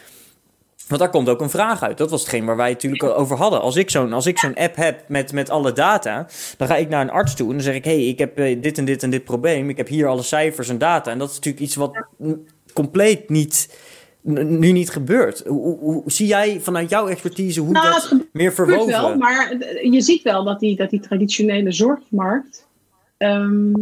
[0.89, 1.99] want daar komt ook een vraag uit.
[1.99, 3.61] Dat was hetgeen waar wij het natuurlijk over hadden.
[3.61, 7.11] Als ik zo'n zo'n app heb met, met alle data, dan ga ik naar een
[7.11, 9.25] arts toe en dan zeg ik: hey, ik heb eh, dit en dit en dit
[9.25, 9.69] probleem.
[9.69, 11.11] Ik heb hier alle cijfers en data.
[11.11, 12.07] En dat is natuurlijk iets wat
[12.73, 13.79] compleet niet,
[14.23, 15.43] nu niet gebeurt.
[15.47, 18.87] Hoe, hoe, zie jij vanuit jouw expertise hoe nou, dat meer verwoven?
[18.87, 22.67] Wel, maar je ziet wel dat die, dat die traditionele zorgmarkt.
[23.17, 23.73] Ehm,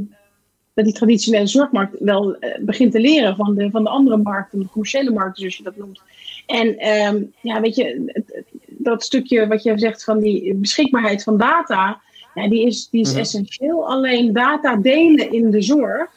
[0.75, 4.59] dat die traditionele zorgmarkt wel eh, begint te leren van de, van de andere markten,
[4.59, 6.01] de commerciële markten, zoals je dat noemt.
[6.47, 8.13] En um, ja, weet je,
[8.67, 12.01] dat stukje wat je zegt van die beschikbaarheid van data,
[12.35, 13.21] ja, die is, die is mhm.
[13.21, 13.89] essentieel.
[13.89, 16.11] Alleen data delen in de zorg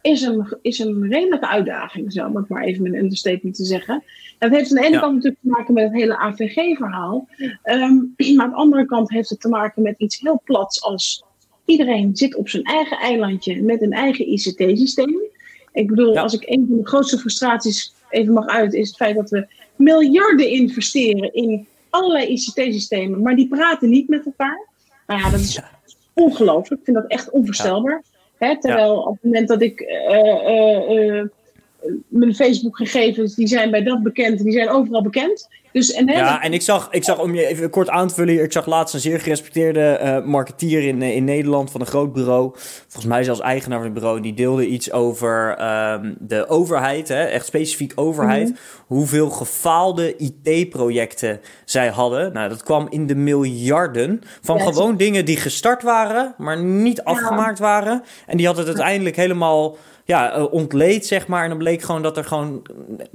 [0.00, 3.64] is een, is een redelijke uitdaging, zo om het maar even met een understatement te
[3.64, 4.02] zeggen.
[4.38, 7.28] Dat heeft aan de ene kant natuurlijk te maken met het hele AVG-verhaal.
[7.64, 11.24] Um, maar aan de andere kant heeft het te maken met iets heel plats als
[11.72, 15.20] iedereen zit op zijn eigen eilandje met een eigen ICT-systeem.
[15.72, 19.16] Ik bedoel, als ik een van de grootste frustraties even mag uit, is het feit
[19.16, 24.66] dat we miljarden investeren in allerlei ICT-systemen, maar die praten niet met elkaar.
[25.06, 25.60] Nou ja, dat is
[26.12, 26.80] ongelooflijk.
[26.80, 28.02] Ik vind dat echt onvoorstelbaar.
[28.38, 30.08] Hè, terwijl op het moment dat ik uh,
[30.48, 31.24] uh, uh,
[32.08, 35.48] mijn Facebook-gegevens, die zijn bij dat bekend, die zijn overal bekend.
[35.72, 38.42] Dus, en, ja, en ik zag, ik zag, om je even kort aan te vullen,
[38.42, 42.50] ik zag laatst een zeer gerespecteerde uh, marketeer in, in Nederland van een groot bureau.
[42.82, 44.20] Volgens mij zelfs eigenaar van het bureau.
[44.20, 45.58] Die deelde iets over
[45.92, 48.48] um, de overheid, hè, echt specifiek overheid.
[48.48, 48.58] Mhm.
[48.86, 52.32] Hoeveel gefaalde IT-projecten zij hadden.
[52.32, 54.20] Nou, dat kwam in de miljarden.
[54.42, 58.02] Van gewoon dingen die gestart waren, maar niet afgemaakt waren.
[58.26, 61.42] En die had het uiteindelijk helemaal ja, uh, ontleed, zeg maar.
[61.42, 62.62] En dan bleek gewoon dat er gewoon,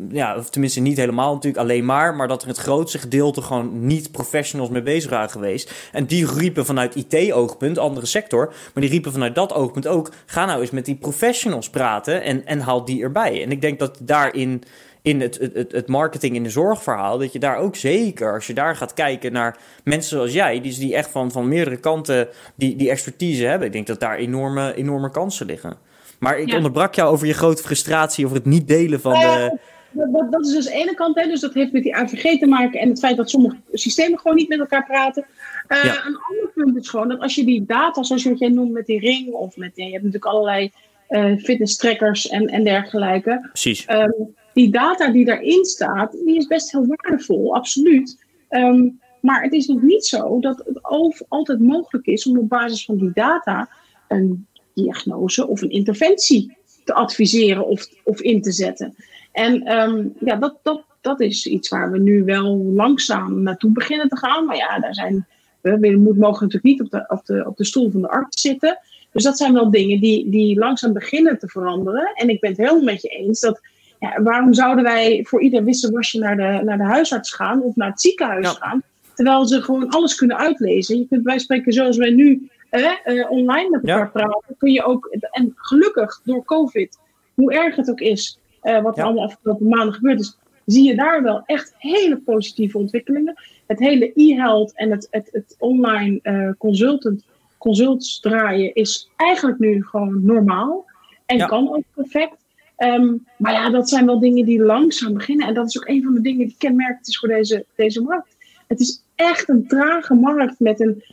[0.09, 3.85] ja, of tenminste niet helemaal natuurlijk alleen maar, maar dat er het grootste gedeelte gewoon
[3.85, 5.89] niet professionals mee bezig waren geweest.
[5.91, 10.45] En die riepen vanuit IT-oogpunt, andere sector, maar die riepen vanuit dat oogpunt ook, ga
[10.45, 13.43] nou eens met die professionals praten en, en haal die erbij.
[13.43, 14.63] En ik denk dat daarin
[15.01, 18.53] in het, het, het marketing in de zorgverhaal, dat je daar ook zeker, als je
[18.53, 22.75] daar gaat kijken naar mensen zoals jij, die, die echt van, van meerdere kanten die,
[22.75, 25.77] die expertise hebben, ik denk dat daar enorme, enorme kansen liggen.
[26.19, 29.59] Maar ik onderbrak jou over je grote frustratie over het niet delen van de...
[29.97, 32.47] Dat, dat, is dus de ene kant, hè, dus dat heeft met die AVG te
[32.47, 35.25] maken en het feit dat sommige systemen gewoon niet met elkaar praten.
[35.67, 38.49] Uh, Een ander punt is gewoon dat als je die data, zoals je wat jij
[38.49, 40.71] noemt met die ring, of met, je hebt natuurlijk allerlei
[41.09, 43.47] uh, fitness trackers en, en dergelijke.
[43.51, 43.85] Precies.
[43.89, 48.25] Um, die data die daarin staat, die is best heel waardevol, absoluut.
[48.49, 50.79] Um, maar het is nog niet zo dat het
[51.27, 53.69] altijd mogelijk is om op basis van die data
[54.07, 58.95] een diagnose of een interventie te adviseren of, of in te zetten.
[59.37, 64.09] En um, ja, dat, dat, dat is iets waar we nu wel langzaam naartoe beginnen
[64.09, 64.45] te gaan.
[64.45, 65.27] Maar ja, daar zijn,
[65.61, 68.41] we, we mogen natuurlijk niet op de, op, de, op de stoel van de arts
[68.41, 68.79] zitten.
[69.11, 72.11] Dus dat zijn wel dingen die, die langzaam beginnen te veranderen.
[72.13, 73.61] En ik ben het helemaal met je eens dat.
[73.99, 77.89] Ja, waarom zouden wij voor ieder wisselwasje naar de, naar de huisarts gaan of naar
[77.89, 78.81] het ziekenhuis gaan?
[79.13, 80.97] Terwijl ze gewoon alles kunnen uitlezen.
[80.97, 85.15] Je kunt bij spreken zoals wij nu uh, online met elkaar praten, kun je ook,
[85.31, 86.97] en gelukkig door COVID,
[87.33, 90.95] hoe erg het ook is, uh, wat er allemaal afgelopen maanden gebeurd is, zie je
[90.95, 93.33] daar wel echt hele positieve ontwikkelingen.
[93.67, 97.25] Het hele e-health en het, het, het online uh, consultant,
[97.57, 100.85] consults draaien is eigenlijk nu gewoon normaal
[101.25, 102.45] en kan ook perfect.
[102.77, 105.47] Um, maar ja, dat zijn wel dingen die langzaam beginnen.
[105.47, 108.35] En dat is ook een van de dingen die kenmerkend is voor deze, deze markt.
[108.67, 111.03] Het is echt een trage markt met een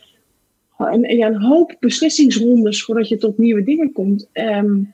[0.77, 4.29] en, ja, een hoop beslissingsrondes voordat je tot nieuwe dingen komt.
[4.33, 4.93] Um,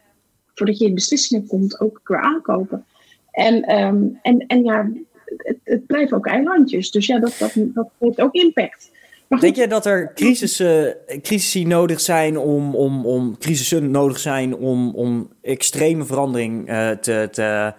[0.62, 2.86] voordat je in beslissingen komt, ook weer aankopen.
[3.32, 4.90] En, um, en, en ja,
[5.38, 6.92] het, het blijven ook eilandjes.
[6.92, 8.92] Dus ja, dat, dat, dat heeft ook impact.
[9.40, 14.96] Denk jij dat er crisissen, crisissen nodig zijn om, om, om crisissen nodig zijn om,
[14.96, 17.74] om extreme verandering uh, te, te,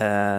[0.00, 0.38] uh,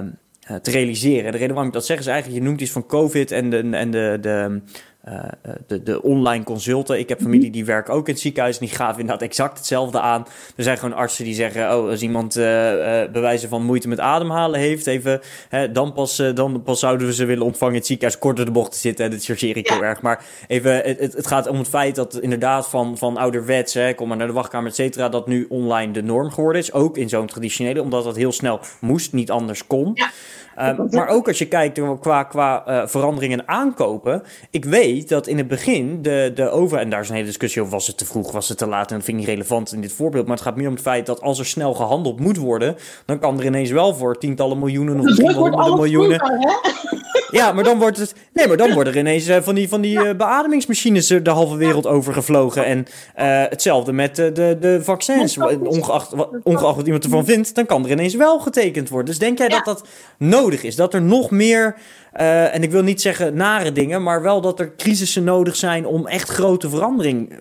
[0.62, 1.32] te realiseren?
[1.32, 3.70] De reden waarom ik dat zeg is eigenlijk, je noemt iets van COVID en de,
[3.72, 4.62] en de, de
[5.08, 5.24] uh,
[5.68, 7.00] de, de online consulten.
[7.00, 7.52] Ik heb familie mhm.
[7.52, 10.26] die werken ook in het ziekenhuis en die gaven inderdaad exact hetzelfde aan.
[10.56, 14.00] Er zijn gewoon artsen die zeggen: Oh, als iemand uh, uh, bewijzen van moeite met
[14.00, 17.88] ademhalen heeft, even, hè, dan, pas, dan pas zouden we ze willen ontvangen in het
[17.88, 18.20] ziekenhuis.
[18.20, 20.02] Korter de bocht te zitten, en dat chargeer ik heel erg.
[20.02, 24.08] Maar even, het, het gaat om het feit dat inderdaad van, van ouderwets, hè, kom
[24.08, 26.74] maar naar de wachtkamer, et cetera, dat nu online de norm geworden is.
[26.74, 29.92] Ook in zo'n traditionele, omdat dat heel snel moest, niet anders kon.
[29.94, 30.10] Ja.
[30.58, 34.24] Ehm, maar ook als je kijkt qua, qua uh, veranderingen aankopen.
[34.50, 36.78] Ik weet dat in het begin de, de over...
[36.78, 38.90] En daar is een hele discussie over, was het te vroeg, was het te laat?
[38.90, 40.26] En dat vind ik niet relevant in dit voorbeeld.
[40.28, 42.76] Maar het gaat meer om het feit dat als er snel gehandeld moet worden...
[43.06, 46.22] dan kan er ineens wel voor tientallen miljoenen of misschien honderden miljoenen...
[47.32, 48.16] Ja, maar dan wordt het.
[48.34, 51.56] Nee, maar dan worden er ineens uh, van die, van die uh, beademingsmachines de halve
[51.56, 52.66] wereld overgevlogen.
[52.66, 52.86] En uh,
[53.50, 55.38] hetzelfde met de, de, de vaccins.
[55.64, 59.10] Ongeacht, ongeacht wat iemand ervan vindt, dan kan er ineens wel getekend worden.
[59.10, 59.84] Dus denk jij dat dat
[60.48, 60.76] nodig is?
[60.76, 61.76] Dat er nog meer.
[62.12, 66.08] en ik wil niet zeggen nare dingen, maar wel dat er crisissen nodig zijn om
[66.08, 67.34] echt grote verandering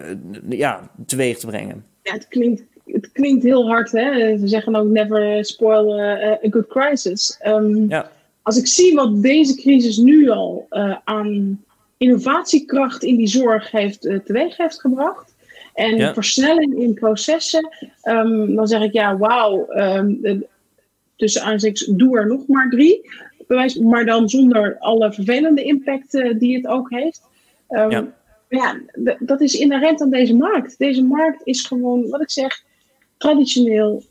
[0.49, 1.85] ja, teweeg te brengen.
[2.03, 4.39] Ja, het klinkt, het klinkt heel hard, hè?
[4.39, 7.41] Ze zeggen ook never spoil a good crisis.
[7.47, 8.11] Um, ja
[8.47, 10.67] als ik zie wat deze crisis nu al
[11.05, 11.65] aan
[11.97, 15.35] innovatiekracht in die zorg heeft, teweeg heeft gebracht.
[15.75, 17.69] En versnelling in processen.
[18.03, 19.67] Um, dan zeg ik ja, wauw.
[19.71, 20.45] Um,
[21.17, 23.11] tussen aanzichts, doe er nog maar drie.
[23.47, 27.23] Bewijs, maar dan zonder alle vervelende impact uh, die het ook heeft.
[27.69, 28.15] Um, ja,
[28.49, 28.81] ja
[29.19, 30.79] dat is inherent aan deze markt.
[30.79, 32.65] Deze markt is gewoon, wat ik zeg,
[33.17, 34.03] traditioneel.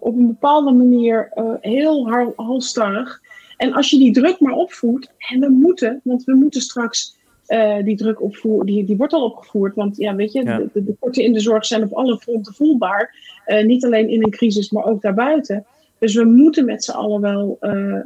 [0.00, 1.30] op een bepaalde manier
[1.60, 3.20] heel halstarrig.
[3.56, 7.16] En als je die druk maar opvoert, en we moeten, want we moeten straks
[7.48, 9.74] uh, die druk opvoeren, die, die wordt al opgevoerd.
[9.74, 13.14] Want ja, weet je, De, de, de in de zorg zijn op alle fronten voelbaar.
[13.46, 15.66] Uh, niet alleen in een crisis, maar ook daarbuiten.
[15.98, 18.00] Dus we moeten met z'n allen wel uh,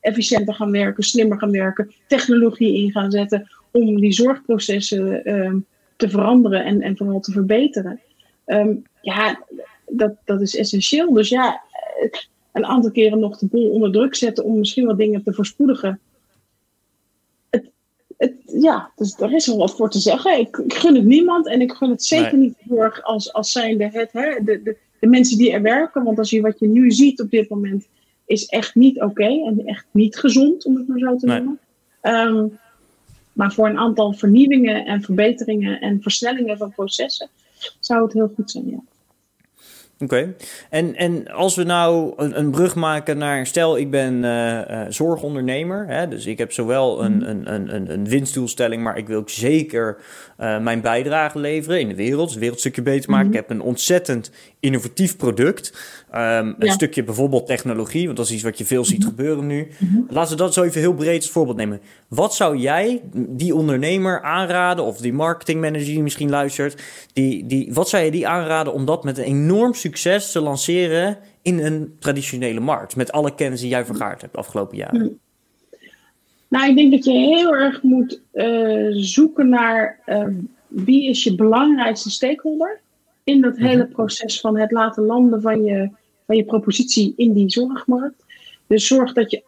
[0.00, 5.58] efficiënter gaan werken, slimmer gaan werken, technologie in gaan zetten om die zorgprocessen ehm,
[5.96, 8.00] te veranderen en, en vooral te verbeteren.
[8.46, 9.44] Um, ja,
[9.86, 11.12] dat, dat is essentieel.
[11.12, 11.62] Dus ja,
[12.52, 16.00] een aantal keren nog de boel onder druk zetten om misschien wat dingen te verspoedigen.
[17.50, 17.70] Het,
[18.16, 20.38] het, ja, dus er is wel wat voor te zeggen.
[20.38, 23.88] Ik, ik, gun het niemand en ik gun het zeker niet voor als, als zijnde
[23.92, 26.04] het, hè, de, de, de mensen die er werken.
[26.04, 27.88] Want als je wat je nu ziet op dit moment
[28.26, 31.58] is echt niet oké en echt niet gezond, om het maar zo te noemen.
[32.00, 32.46] Ehm,
[33.32, 37.28] maar voor een aantal vernieuwingen en verbeteringen en versnellingen van processen
[37.80, 38.80] zou het heel goed zijn, ja.
[40.02, 40.34] Oké.
[40.70, 44.82] En, en als we nou een, een brug maken naar, stel ik ben uh, uh,
[44.88, 47.28] zorgondernemer, hè, dus ik heb zowel een, mhm.
[47.28, 49.96] een, een, een winstdoelstelling, maar ik wil ook zeker
[50.40, 53.26] uh, mijn bijdrage leveren in de wereld, het wereldstukje beter maken.
[53.26, 54.30] Mm Ik heb een ontzettend
[54.60, 55.72] innovatief product,
[56.14, 59.08] um, een stukje bijvoorbeeld technologie, want dat is iets wat je veel ziet mhm.
[59.08, 59.68] gebeuren nu.
[59.78, 61.80] Mm Laten we dat zo even heel breed als voorbeeld nemen.
[62.08, 67.88] Wat zou jij die ondernemer aanraden, of die marketingmanager die misschien luistert, die, die, wat
[67.88, 72.60] zou je die aanraden om dat met een enorm succes te lanceren in een traditionele
[72.60, 75.00] markt, met alle kennis die jij vergaard hebt de afgelopen jaren?
[75.00, 75.08] Mhm.
[76.48, 80.26] Nou, ik denk dat je heel erg moet uh, zoeken naar uh,
[80.68, 82.80] wie is je belangrijkste stakeholder
[83.30, 83.92] in dat hele mhm.
[83.92, 85.90] proces van het laten landen van je,
[86.26, 88.24] van je propositie in die zorgmarkt.
[88.66, 89.42] Dus zorg dat je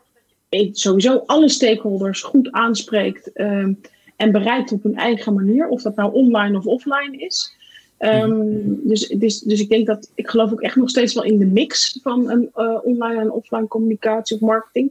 [0.73, 3.81] sowieso alle stakeholders goed aanspreekt um,
[4.17, 7.57] en bereikt op hun eigen manier, of dat nou online of offline is.
[7.99, 11.39] Um, dus, dus, dus ik denk dat ik geloof ook echt nog steeds wel in
[11.39, 14.91] de mix van een uh, online en offline communicatie of marketing.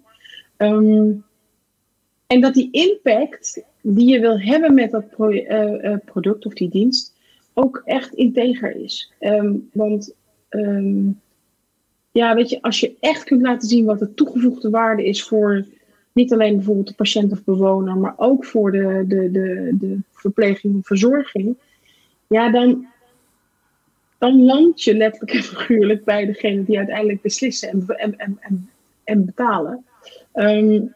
[0.57, 1.23] Um,
[2.27, 6.69] en dat die impact die je wil hebben met dat pro uh, product of die
[6.69, 7.10] dienst
[7.53, 9.11] ook echt integer is.
[9.19, 10.13] Um, want
[10.49, 11.21] um,
[12.11, 15.65] ja, weet je, als je echt kunt laten zien wat de toegevoegde waarde is voor
[16.13, 20.77] niet alleen bijvoorbeeld de patiënt of bewoner, maar ook voor de, de, de, de verpleging
[20.77, 21.55] of verzorging,
[22.27, 22.87] ja, dan,
[24.17, 28.69] dan land je letterlijk en figuurlijk bij degene die uiteindelijk beslissen en, en, en, en,
[29.03, 29.85] en betalen.
[30.33, 30.93] Um,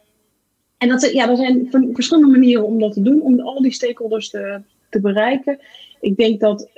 [0.77, 4.29] en dat, ja, er zijn verschillende manieren om dat te doen, om al die stakeholders
[4.29, 5.59] te, te bereiken.
[6.05, 6.69] Ik denk dat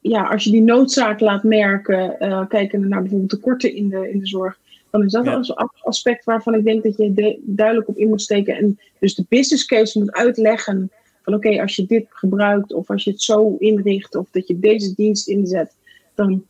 [0.00, 4.18] ja, als je die noodzaak laat merken, uh, kijken naar bijvoorbeeld tekorten in de, in
[4.18, 4.58] de zorg,
[4.90, 5.36] dan is dat ja.
[5.36, 8.56] een aspect waarvan ik denk dat je duidelijk op in moet steken.
[8.56, 10.90] En dus de business case moet uitleggen
[11.22, 14.58] van oké, als je dit gebruikt of als je het zo inricht of dat je
[14.58, 15.76] deze dienst inzet,
[16.14, 16.44] dan,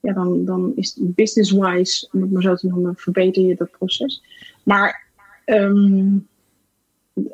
[0.00, 4.22] ja, dan, dan is business-wise, om het maar zo te noemen, verbeter je dat proces.
[4.62, 5.06] Maar
[5.46, 6.28] um,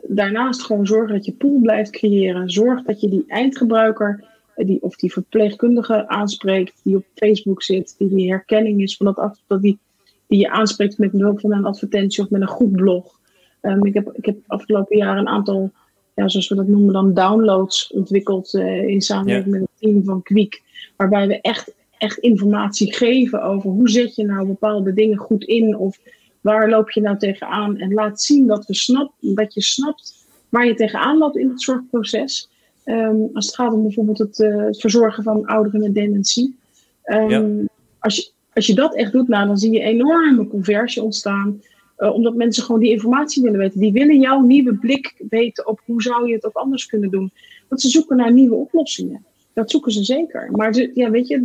[0.03, 2.51] daarnaast gewoon zorgen dat je pool blijft creëren.
[2.51, 8.09] Zorg dat je die eindgebruiker die, of die verpleegkundige aanspreekt, die op Facebook zit, die
[8.09, 9.79] die herkenning is van dat, dat die,
[10.27, 13.21] die je aanspreekt met behulp van een advertentie of met een goed blog.
[13.63, 15.73] Um, ik, heb, ik heb afgelopen jaar een aantal,
[16.15, 20.23] ja, zoals we dat noemen, dan downloads ontwikkeld uh, in samenwerking met het team van
[20.23, 20.63] Kwiek.
[20.97, 25.77] Waarbij we echt, echt informatie geven over hoe zet je nou bepaalde dingen goed in
[25.77, 25.99] of
[26.41, 27.79] waar loop je nou tegenaan.
[27.79, 31.63] En laat zien dat, we snap, dat je snapt waar je tegenaan loopt in het
[31.63, 32.51] zorgproces.
[32.87, 36.57] Ehm, als het gaat om bijvoorbeeld het, uh, verzorgen van ouderen met dementie.
[37.05, 37.69] Um,
[37.99, 41.61] als, je, als je dat echt doet, nou, dan zie je enorme conversie ontstaan.
[41.99, 43.81] Uh, omdat mensen gewoon die informatie willen weten.
[43.81, 47.33] Die willen jouw nieuwe blik weten op hoe zou je het ook anders kunnen doen.
[47.69, 49.25] Want ze zoeken naar nieuwe oplossingen.
[49.53, 50.51] Dat zoeken ze zeker.
[50.51, 51.45] Maar ze, ja, weet je,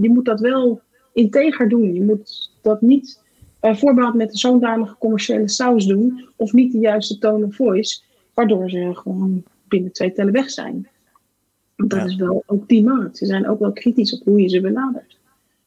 [0.00, 0.80] je moet dat wel
[1.12, 1.94] integer doen.
[1.94, 3.22] Je moet dat niet
[3.60, 6.28] bijvoorbeeld met een zodanige commerciële saus doen.
[6.36, 8.00] Of niet de juiste tone of voice.
[8.34, 10.88] Waardoor ze gewoon binnen twee tellen weg zijn.
[11.76, 13.18] Want dat is wel ook die markt.
[13.18, 15.18] Ze zijn ook wel kritisch op hoe je ze benadert.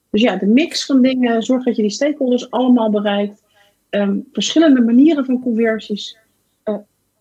[0.10, 3.44] Dus ja, de mix van dingen, zorg dat je die stakeholders allemaal bereikt.
[3.90, 6.18] Ehm, verschillende manieren van conversies
[6.66, 6.76] uh,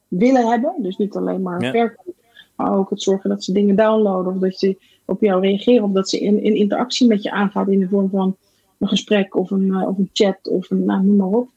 [0.09, 0.75] willen hebben.
[0.79, 1.71] Dus niet alleen maar ja.
[1.71, 2.15] verkoop,
[2.57, 5.93] maar ook het zorgen dat ze dingen downloaden of dat ze op jou reageren of
[5.93, 8.37] dat ze in, in interactie met je aangaat in de vorm van
[8.79, 11.49] een gesprek of een, uh, of een chat of een, nou, noem maar op.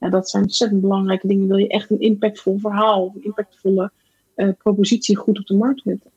[0.00, 1.48] Ja, dat zijn ontzettend belangrijke dingen.
[1.48, 3.90] Wil je echt een impactvol verhaal een impactvolle
[4.58, 6.10] propositie goed op de markt zetten.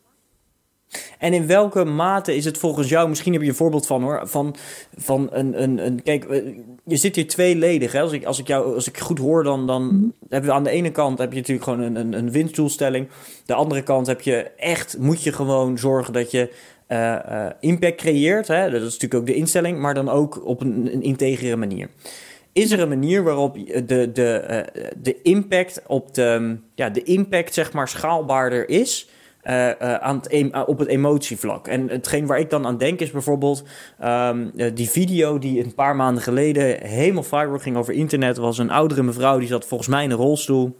[1.19, 4.27] En in welke mate is het volgens jou, misschien heb je een voorbeeld van hoor,
[4.27, 4.55] van,
[4.97, 6.41] van een, een, een kijk, eh,
[6.85, 7.91] je zit hier tweeledig.
[7.91, 8.01] Hè?
[8.01, 10.63] Als, ik, als, ik jou, als ik goed hoor, dan, dan mm hebben we aan
[10.63, 13.07] de ene kant heb je natuurlijk gewoon een, een, een winstdoelstelling.
[13.45, 16.53] De andere kant heb je echt, moet je gewoon zorgen dat je
[16.87, 16.97] uh,
[17.29, 18.47] uh, impact creëert.
[18.47, 18.69] Hè?
[18.69, 21.89] Dat is natuurlijk ook de instelling, maar dan ook op een, een integere manier.
[22.53, 27.53] Is er een manier waarop de, de, uh, de impact op de, ja, de impact
[27.53, 29.09] zeg maar schaalbaarder is
[29.43, 31.67] uh, uh, aan het, op het emotievlak?
[31.67, 33.63] En hetgeen waar ik dan aan denk is bijvoorbeeld
[34.03, 38.37] um, die video die een paar maanden geleden helemaal viral ging over internet.
[38.37, 40.75] was een oudere mevrouw die zat volgens mij in een rolstoel.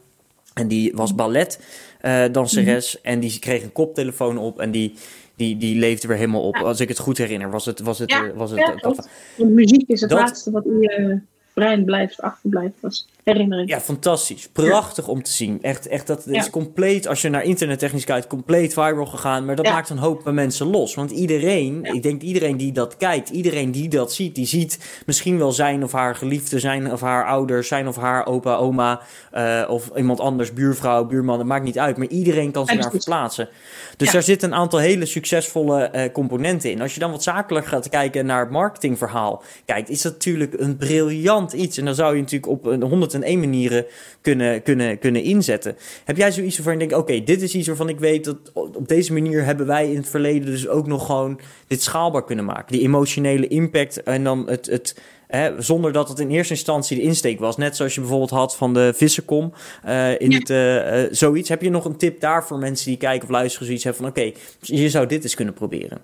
[0.53, 3.11] En die was balletdanseres mm -hmm.
[3.11, 4.93] en die kreeg een koptelefoon op en die
[5.41, 6.55] die, die leefde weer helemaal op.
[6.55, 6.61] Ja.
[6.61, 7.79] Als ik het goed herinner, was het.
[7.79, 11.21] Was het, ja, was het, ja, dat, muziek is het dat, laatste wat je
[11.53, 13.69] brein blijft, achterblijft als herinnering.
[13.69, 14.49] Ja, fantastisch.
[14.51, 15.61] Prachtig om te zien.
[15.61, 19.45] Echt, echt dat is compleet, als je naar internettechnisch kijkt, compleet viral gegaan.
[19.45, 20.95] Maar dat maakt een hoop mensen los.
[20.95, 25.37] Want iedereen, ik denk iedereen die dat kijkt, iedereen die dat ziet, die ziet misschien
[25.37, 29.01] wel zijn of haar geliefde, zijn of haar ouders, zijn of haar opa, oma,
[29.33, 31.97] uh, of iemand anders, buurvrouw, buurman, dat maakt niet uit.
[31.97, 33.49] Maar iedereen kan zich daar verplaatsen.
[33.97, 36.81] Dus daar zitten een aantal hele succesvolle uh, componenten in.
[36.81, 40.77] Als je dan wat zakelijk gaat kijken naar het marketingverhaal, kijkt, is dat natuurlijk een
[40.77, 41.77] briljant iets.
[41.77, 43.85] En dan zou je natuurlijk op een 101 manieren
[44.21, 45.75] kunnen, kunnen, kunnen inzetten.
[46.05, 48.51] Heb jij zoiets waarvan je denkt, oké, okay, dit is iets waarvan ik weet dat
[48.53, 52.45] op deze manier hebben wij in het verleden dus ook nog gewoon dit schaalbaar kunnen
[52.45, 52.71] maken.
[52.71, 54.95] Die emotionele impact en dan het, het
[55.31, 57.57] Hè, zonder dat het in eerste instantie de insteek was.
[57.57, 59.53] Net zoals je bijvoorbeeld had van de Vissenkom.
[59.85, 60.37] Uh, in ja.
[60.37, 61.49] het, uh, uh, zoiets.
[61.49, 64.11] Heb je nog een tip daar voor mensen die kijken of luisteren zoiets hebben van...
[64.11, 66.01] oké, okay, je zou dit eens kunnen proberen.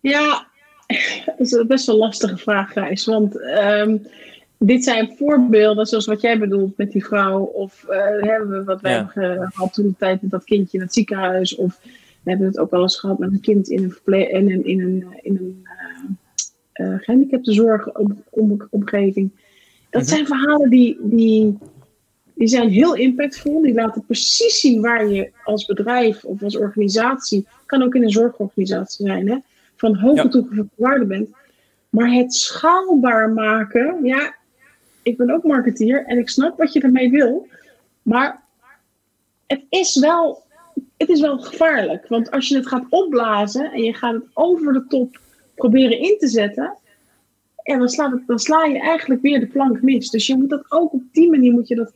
[0.00, 0.46] Ja,
[1.26, 3.04] dat is een best wel lastige vraag, Gijs.
[3.04, 4.06] Want um,
[4.64, 7.40] dit zijn voorbeelden zoals wat jij bedoelt met die vrouw.
[7.40, 7.84] Of
[8.20, 9.10] hebben we wat wij ja.
[9.14, 11.54] hebben gehad toen de tijd met dat kindje in het ziekenhuis.
[11.54, 11.78] Of
[12.22, 14.64] we hebben het ook wel eens gehad met een kind in een, verple- in een,
[14.64, 15.66] in een, in een
[16.74, 19.30] uh, gehandicaptenzorgomgeving.
[19.90, 21.58] Dat zijn verhalen die, die,
[22.34, 23.62] die zijn heel impactvol.
[23.62, 28.10] Die laten precies zien waar je als bedrijf of als organisatie, kan ook in een
[28.10, 29.36] zorgorganisatie zijn, hè,
[29.76, 30.28] van hoge ja.
[30.28, 31.30] toegevoegde waarde bent.
[31.88, 34.34] Maar het schaalbaar maken, ja,
[35.02, 37.46] ik ben ook marketeer en ik snap wat je ermee wil.
[38.02, 38.42] Maar
[39.46, 40.42] het is wel,
[40.96, 42.08] het is wel gevaarlijk.
[42.08, 45.20] Want als je het gaat opblazen en je gaat het over de top
[45.54, 46.76] proberen in te zetten,
[47.62, 50.10] en dan, slaat het, dan sla je eigenlijk weer de plank mis.
[50.10, 51.92] Dus je moet dat ook op die manier moet je dat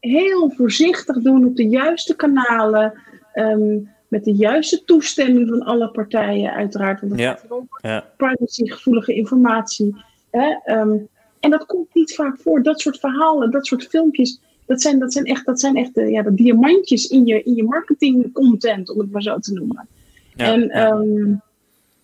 [0.00, 3.00] heel voorzichtig doen op de juiste kanalen.
[3.34, 7.00] Um, met de juiste toestemming van alle partijen, uiteraard.
[7.00, 7.34] Want dat ja.
[7.34, 8.04] gaat ook ja.
[8.16, 10.04] privacygevoelige informatie.
[10.30, 10.78] Hè?
[10.78, 11.08] Um,
[11.40, 12.62] en dat komt niet vaak voor.
[12.62, 14.40] Dat soort verhalen, dat soort filmpjes.
[14.66, 17.54] Dat zijn, dat zijn echt, dat zijn echt de, ja, de diamantjes in je, in
[17.54, 19.88] je marketing content, om het maar zo te noemen.
[20.34, 21.42] Ja, en um,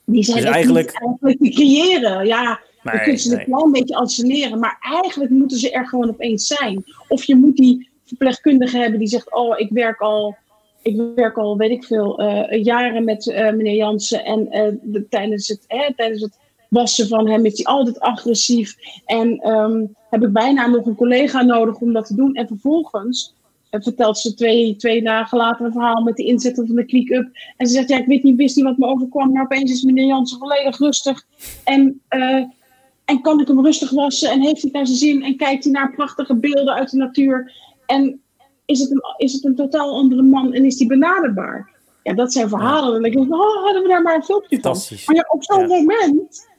[0.05, 0.87] die zijn dus echt eigenlijk...
[0.87, 2.27] niet eigenlijk te creëren.
[2.27, 3.39] Ja, Nee, dan kun je ze nee.
[3.39, 6.85] het wel een beetje anseneren, maar eigenlijk moeten ze er gewoon opeens zijn.
[7.09, 10.37] Of je moet die verpleegkundige hebben die zegt: Oh, ik werk al,
[10.83, 14.25] ik werk al weet ik veel, uh, jaren met uh, meneer Jansen.
[14.25, 16.39] En uh, de, tijdens, het, tijdens het
[16.75, 17.45] wassen van hem?
[17.45, 18.77] Is hij altijd agressief?
[19.05, 22.35] En ehm, heb ik bijna nog een collega nodig om dat te doen?
[22.35, 23.35] En vervolgens
[23.71, 27.31] uh, vertelt ze twee, twee dagen later een verhaal met de inzetten van de click-up.
[27.57, 29.83] En ze zegt, ja, ik weet niet, wist niet wat me overkwam, maar opeens is
[29.83, 31.27] meneer Jansen volledig rustig.
[31.65, 32.45] En, uh,
[33.05, 34.31] en kan ik hem rustig wassen?
[34.31, 35.23] En heeft hij naar zijn zin?
[35.23, 37.53] En kijkt hij naar prachtige beelden uit de natuur?
[37.87, 38.21] En
[38.65, 41.73] is het een, is het een totaal andere man en is die benaderbaar?
[42.03, 42.97] Ja, dat zijn verhalen.
[42.97, 44.77] En denk ik, oh, hadden we daar maar een filmpje van.
[45.07, 45.67] Maar ja, op zo'n ja.
[45.67, 46.53] moment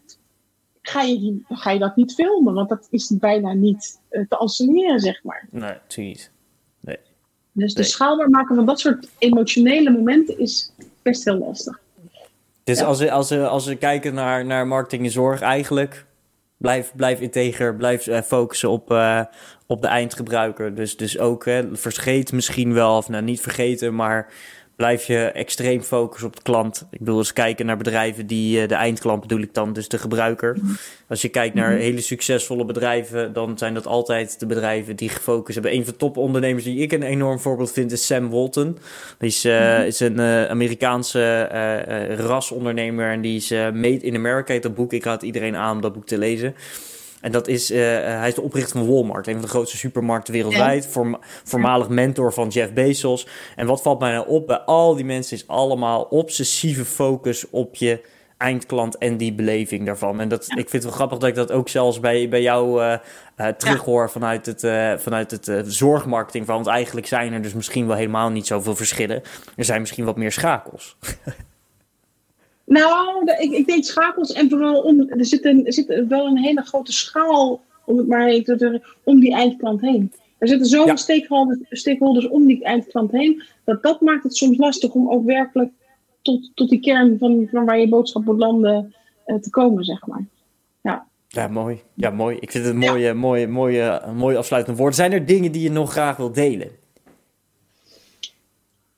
[0.88, 4.38] ga je, die, ga je dat niet filmen, want dat is bijna niet uh, te
[4.38, 5.48] anseneren, zeg maar.
[5.52, 6.32] Nee, precies.
[6.80, 6.98] Nee.
[7.52, 7.90] Dus de nee.
[7.90, 10.72] schaalbaar maken van dat soort emotionele momenten is
[11.02, 11.80] best heel lastig.
[12.64, 12.86] Dus ja.
[12.86, 16.06] als, we, als, we, als we kijken naar, naar marketing en zorg eigenlijk,
[16.58, 19.22] blijf, blijf integer, blijf uh, focussen op, uh,
[19.68, 20.76] op de eindgebruiker.
[20.76, 24.34] Dus, dus ook, hè, vergeet misschien wel, of nou niet vergeten, maar
[24.76, 26.88] blijf je extreem focussen op de klant.
[26.92, 29.98] Ik bedoel, eens kijken naar bedrijven die uh, de eindklant bedoel ik dan, dus de
[29.98, 30.58] gebruiker.
[31.08, 35.54] Als je kijkt naar hele succesvolle bedrijven, dan zijn dat altijd de bedrijven die gefocust
[35.54, 35.74] hebben.
[35.74, 38.78] Een van de topondernemers die ik een enorm voorbeeld vind is Sam Walton.
[39.18, 41.48] Die is, uh, is een uh, Amerikaanse
[42.18, 44.94] rasondernemer en die is Made in America, heet dat boek.
[44.94, 46.56] Ik raad iedereen aan om dat boek te lezen.
[47.22, 50.34] En dat is, uh, hij is de oprichter van Walmart, een van de grootste supermarkten
[50.34, 50.88] wereldwijd.
[50.88, 53.28] Voorm, voormalig mentor van Jeff Bezos.
[53.56, 57.76] En wat valt mij nou op bij al die mensen is allemaal obsessieve focus op
[57.76, 58.02] je
[58.38, 60.20] eindklant en die beleving daarvan.
[60.20, 60.56] En dat, ja.
[60.56, 62.98] ik vind het wel grappig dat ik dat ook zelfs bij, bij jou uh,
[63.38, 64.10] uh, terughoor ja.
[64.10, 66.46] vanuit het, uh, vanuit het zorgmarketing.
[66.46, 69.22] Want eigenlijk zijn er dus misschien wel helemaal niet zoveel verschillen.
[69.56, 70.98] Er zijn misschien wat meer schakels.
[72.66, 76.38] Nou, ik, ik denk schakels en vooral om, er zit, een, er zit wel een
[76.38, 80.14] hele grote schaal, om het maar even om die eindklant heen.
[80.38, 80.96] Er zitten zoveel ja.
[80.96, 85.72] stakeholders, stakeholders om die eindklant heen, dat dat maakt het soms lastig om ook werkelijk
[86.22, 88.96] tot, tot die kern van, van waar je boodschap moet landen
[89.28, 90.26] uh, te komen, zeg maar.
[90.82, 91.08] Ja.
[91.28, 91.82] Ja, mooi.
[91.94, 92.38] Ja, mooi.
[92.40, 93.14] Ik vind het een mooie, ja.
[93.14, 94.96] mooie, mooie, mooie afsluitend woord.
[94.96, 96.70] Zijn er dingen die je nog graag wilt delen?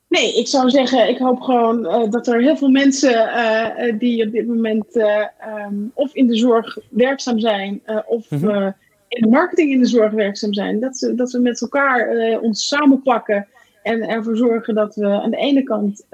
[0.08, 4.26] Nee, ik zou zeggen, ik hoop gewoon uh, dat er heel veel mensen uh, die
[4.26, 5.24] op dit moment uh,
[5.66, 8.74] um, of in de zorg werkzaam zijn, of mm -hmm.
[9.08, 12.68] in de marketing in de zorg werkzaam zijn, dat, ze, dat we met elkaar ons
[12.68, 13.46] samenpakken
[13.82, 16.06] en ervoor zorgen dat we aan de ene kant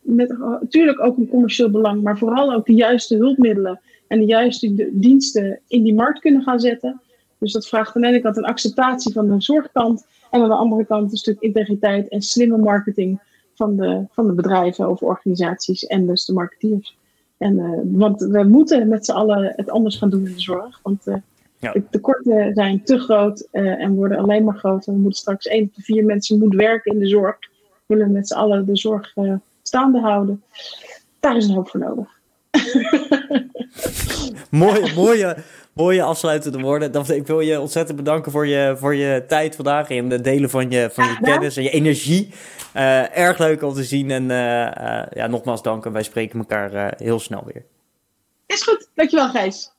[0.00, 4.88] met natuurlijk ook een commercieel belang, maar vooral ook de juiste hulpmiddelen en de juiste
[4.92, 7.00] diensten in die markt kunnen gaan zetten.
[7.38, 10.06] Dus dat vraagt aan de ene kant een acceptatie van de zorgkant.
[10.30, 13.20] En aan de andere kant een stuk integriteit en slimme marketing
[13.54, 16.96] van de, van de bedrijven of organisaties en dus de marketeers.
[17.38, 20.80] En, uh, want we moeten met z'n allen het anders gaan doen in de zorg.
[20.82, 21.14] Want uh,
[21.58, 21.72] ja.
[21.72, 24.92] de tekorten zijn te groot uh, en worden alleen maar groter.
[24.92, 27.38] We moeten straks één op de vier mensen moet werken in de zorg.
[27.86, 29.14] We willen met z'n allen de zorg
[29.62, 30.42] staande houden.
[31.20, 32.18] Daar is een hoop voor nodig.
[34.50, 35.36] mooie, mooie,
[35.72, 36.92] mooie afsluitende woorden.
[36.92, 40.50] Dan, ik wil je ontzettend bedanken voor je, voor je tijd vandaag en het delen
[40.50, 42.34] van je, van je kennis en je energie.
[42.76, 46.38] Uh, erg leuk om te zien en uh, uh, ja, nogmaals dank en wij spreken
[46.38, 47.64] elkaar heel snel weer.
[48.46, 49.72] Is goed, dankjewel Gijs.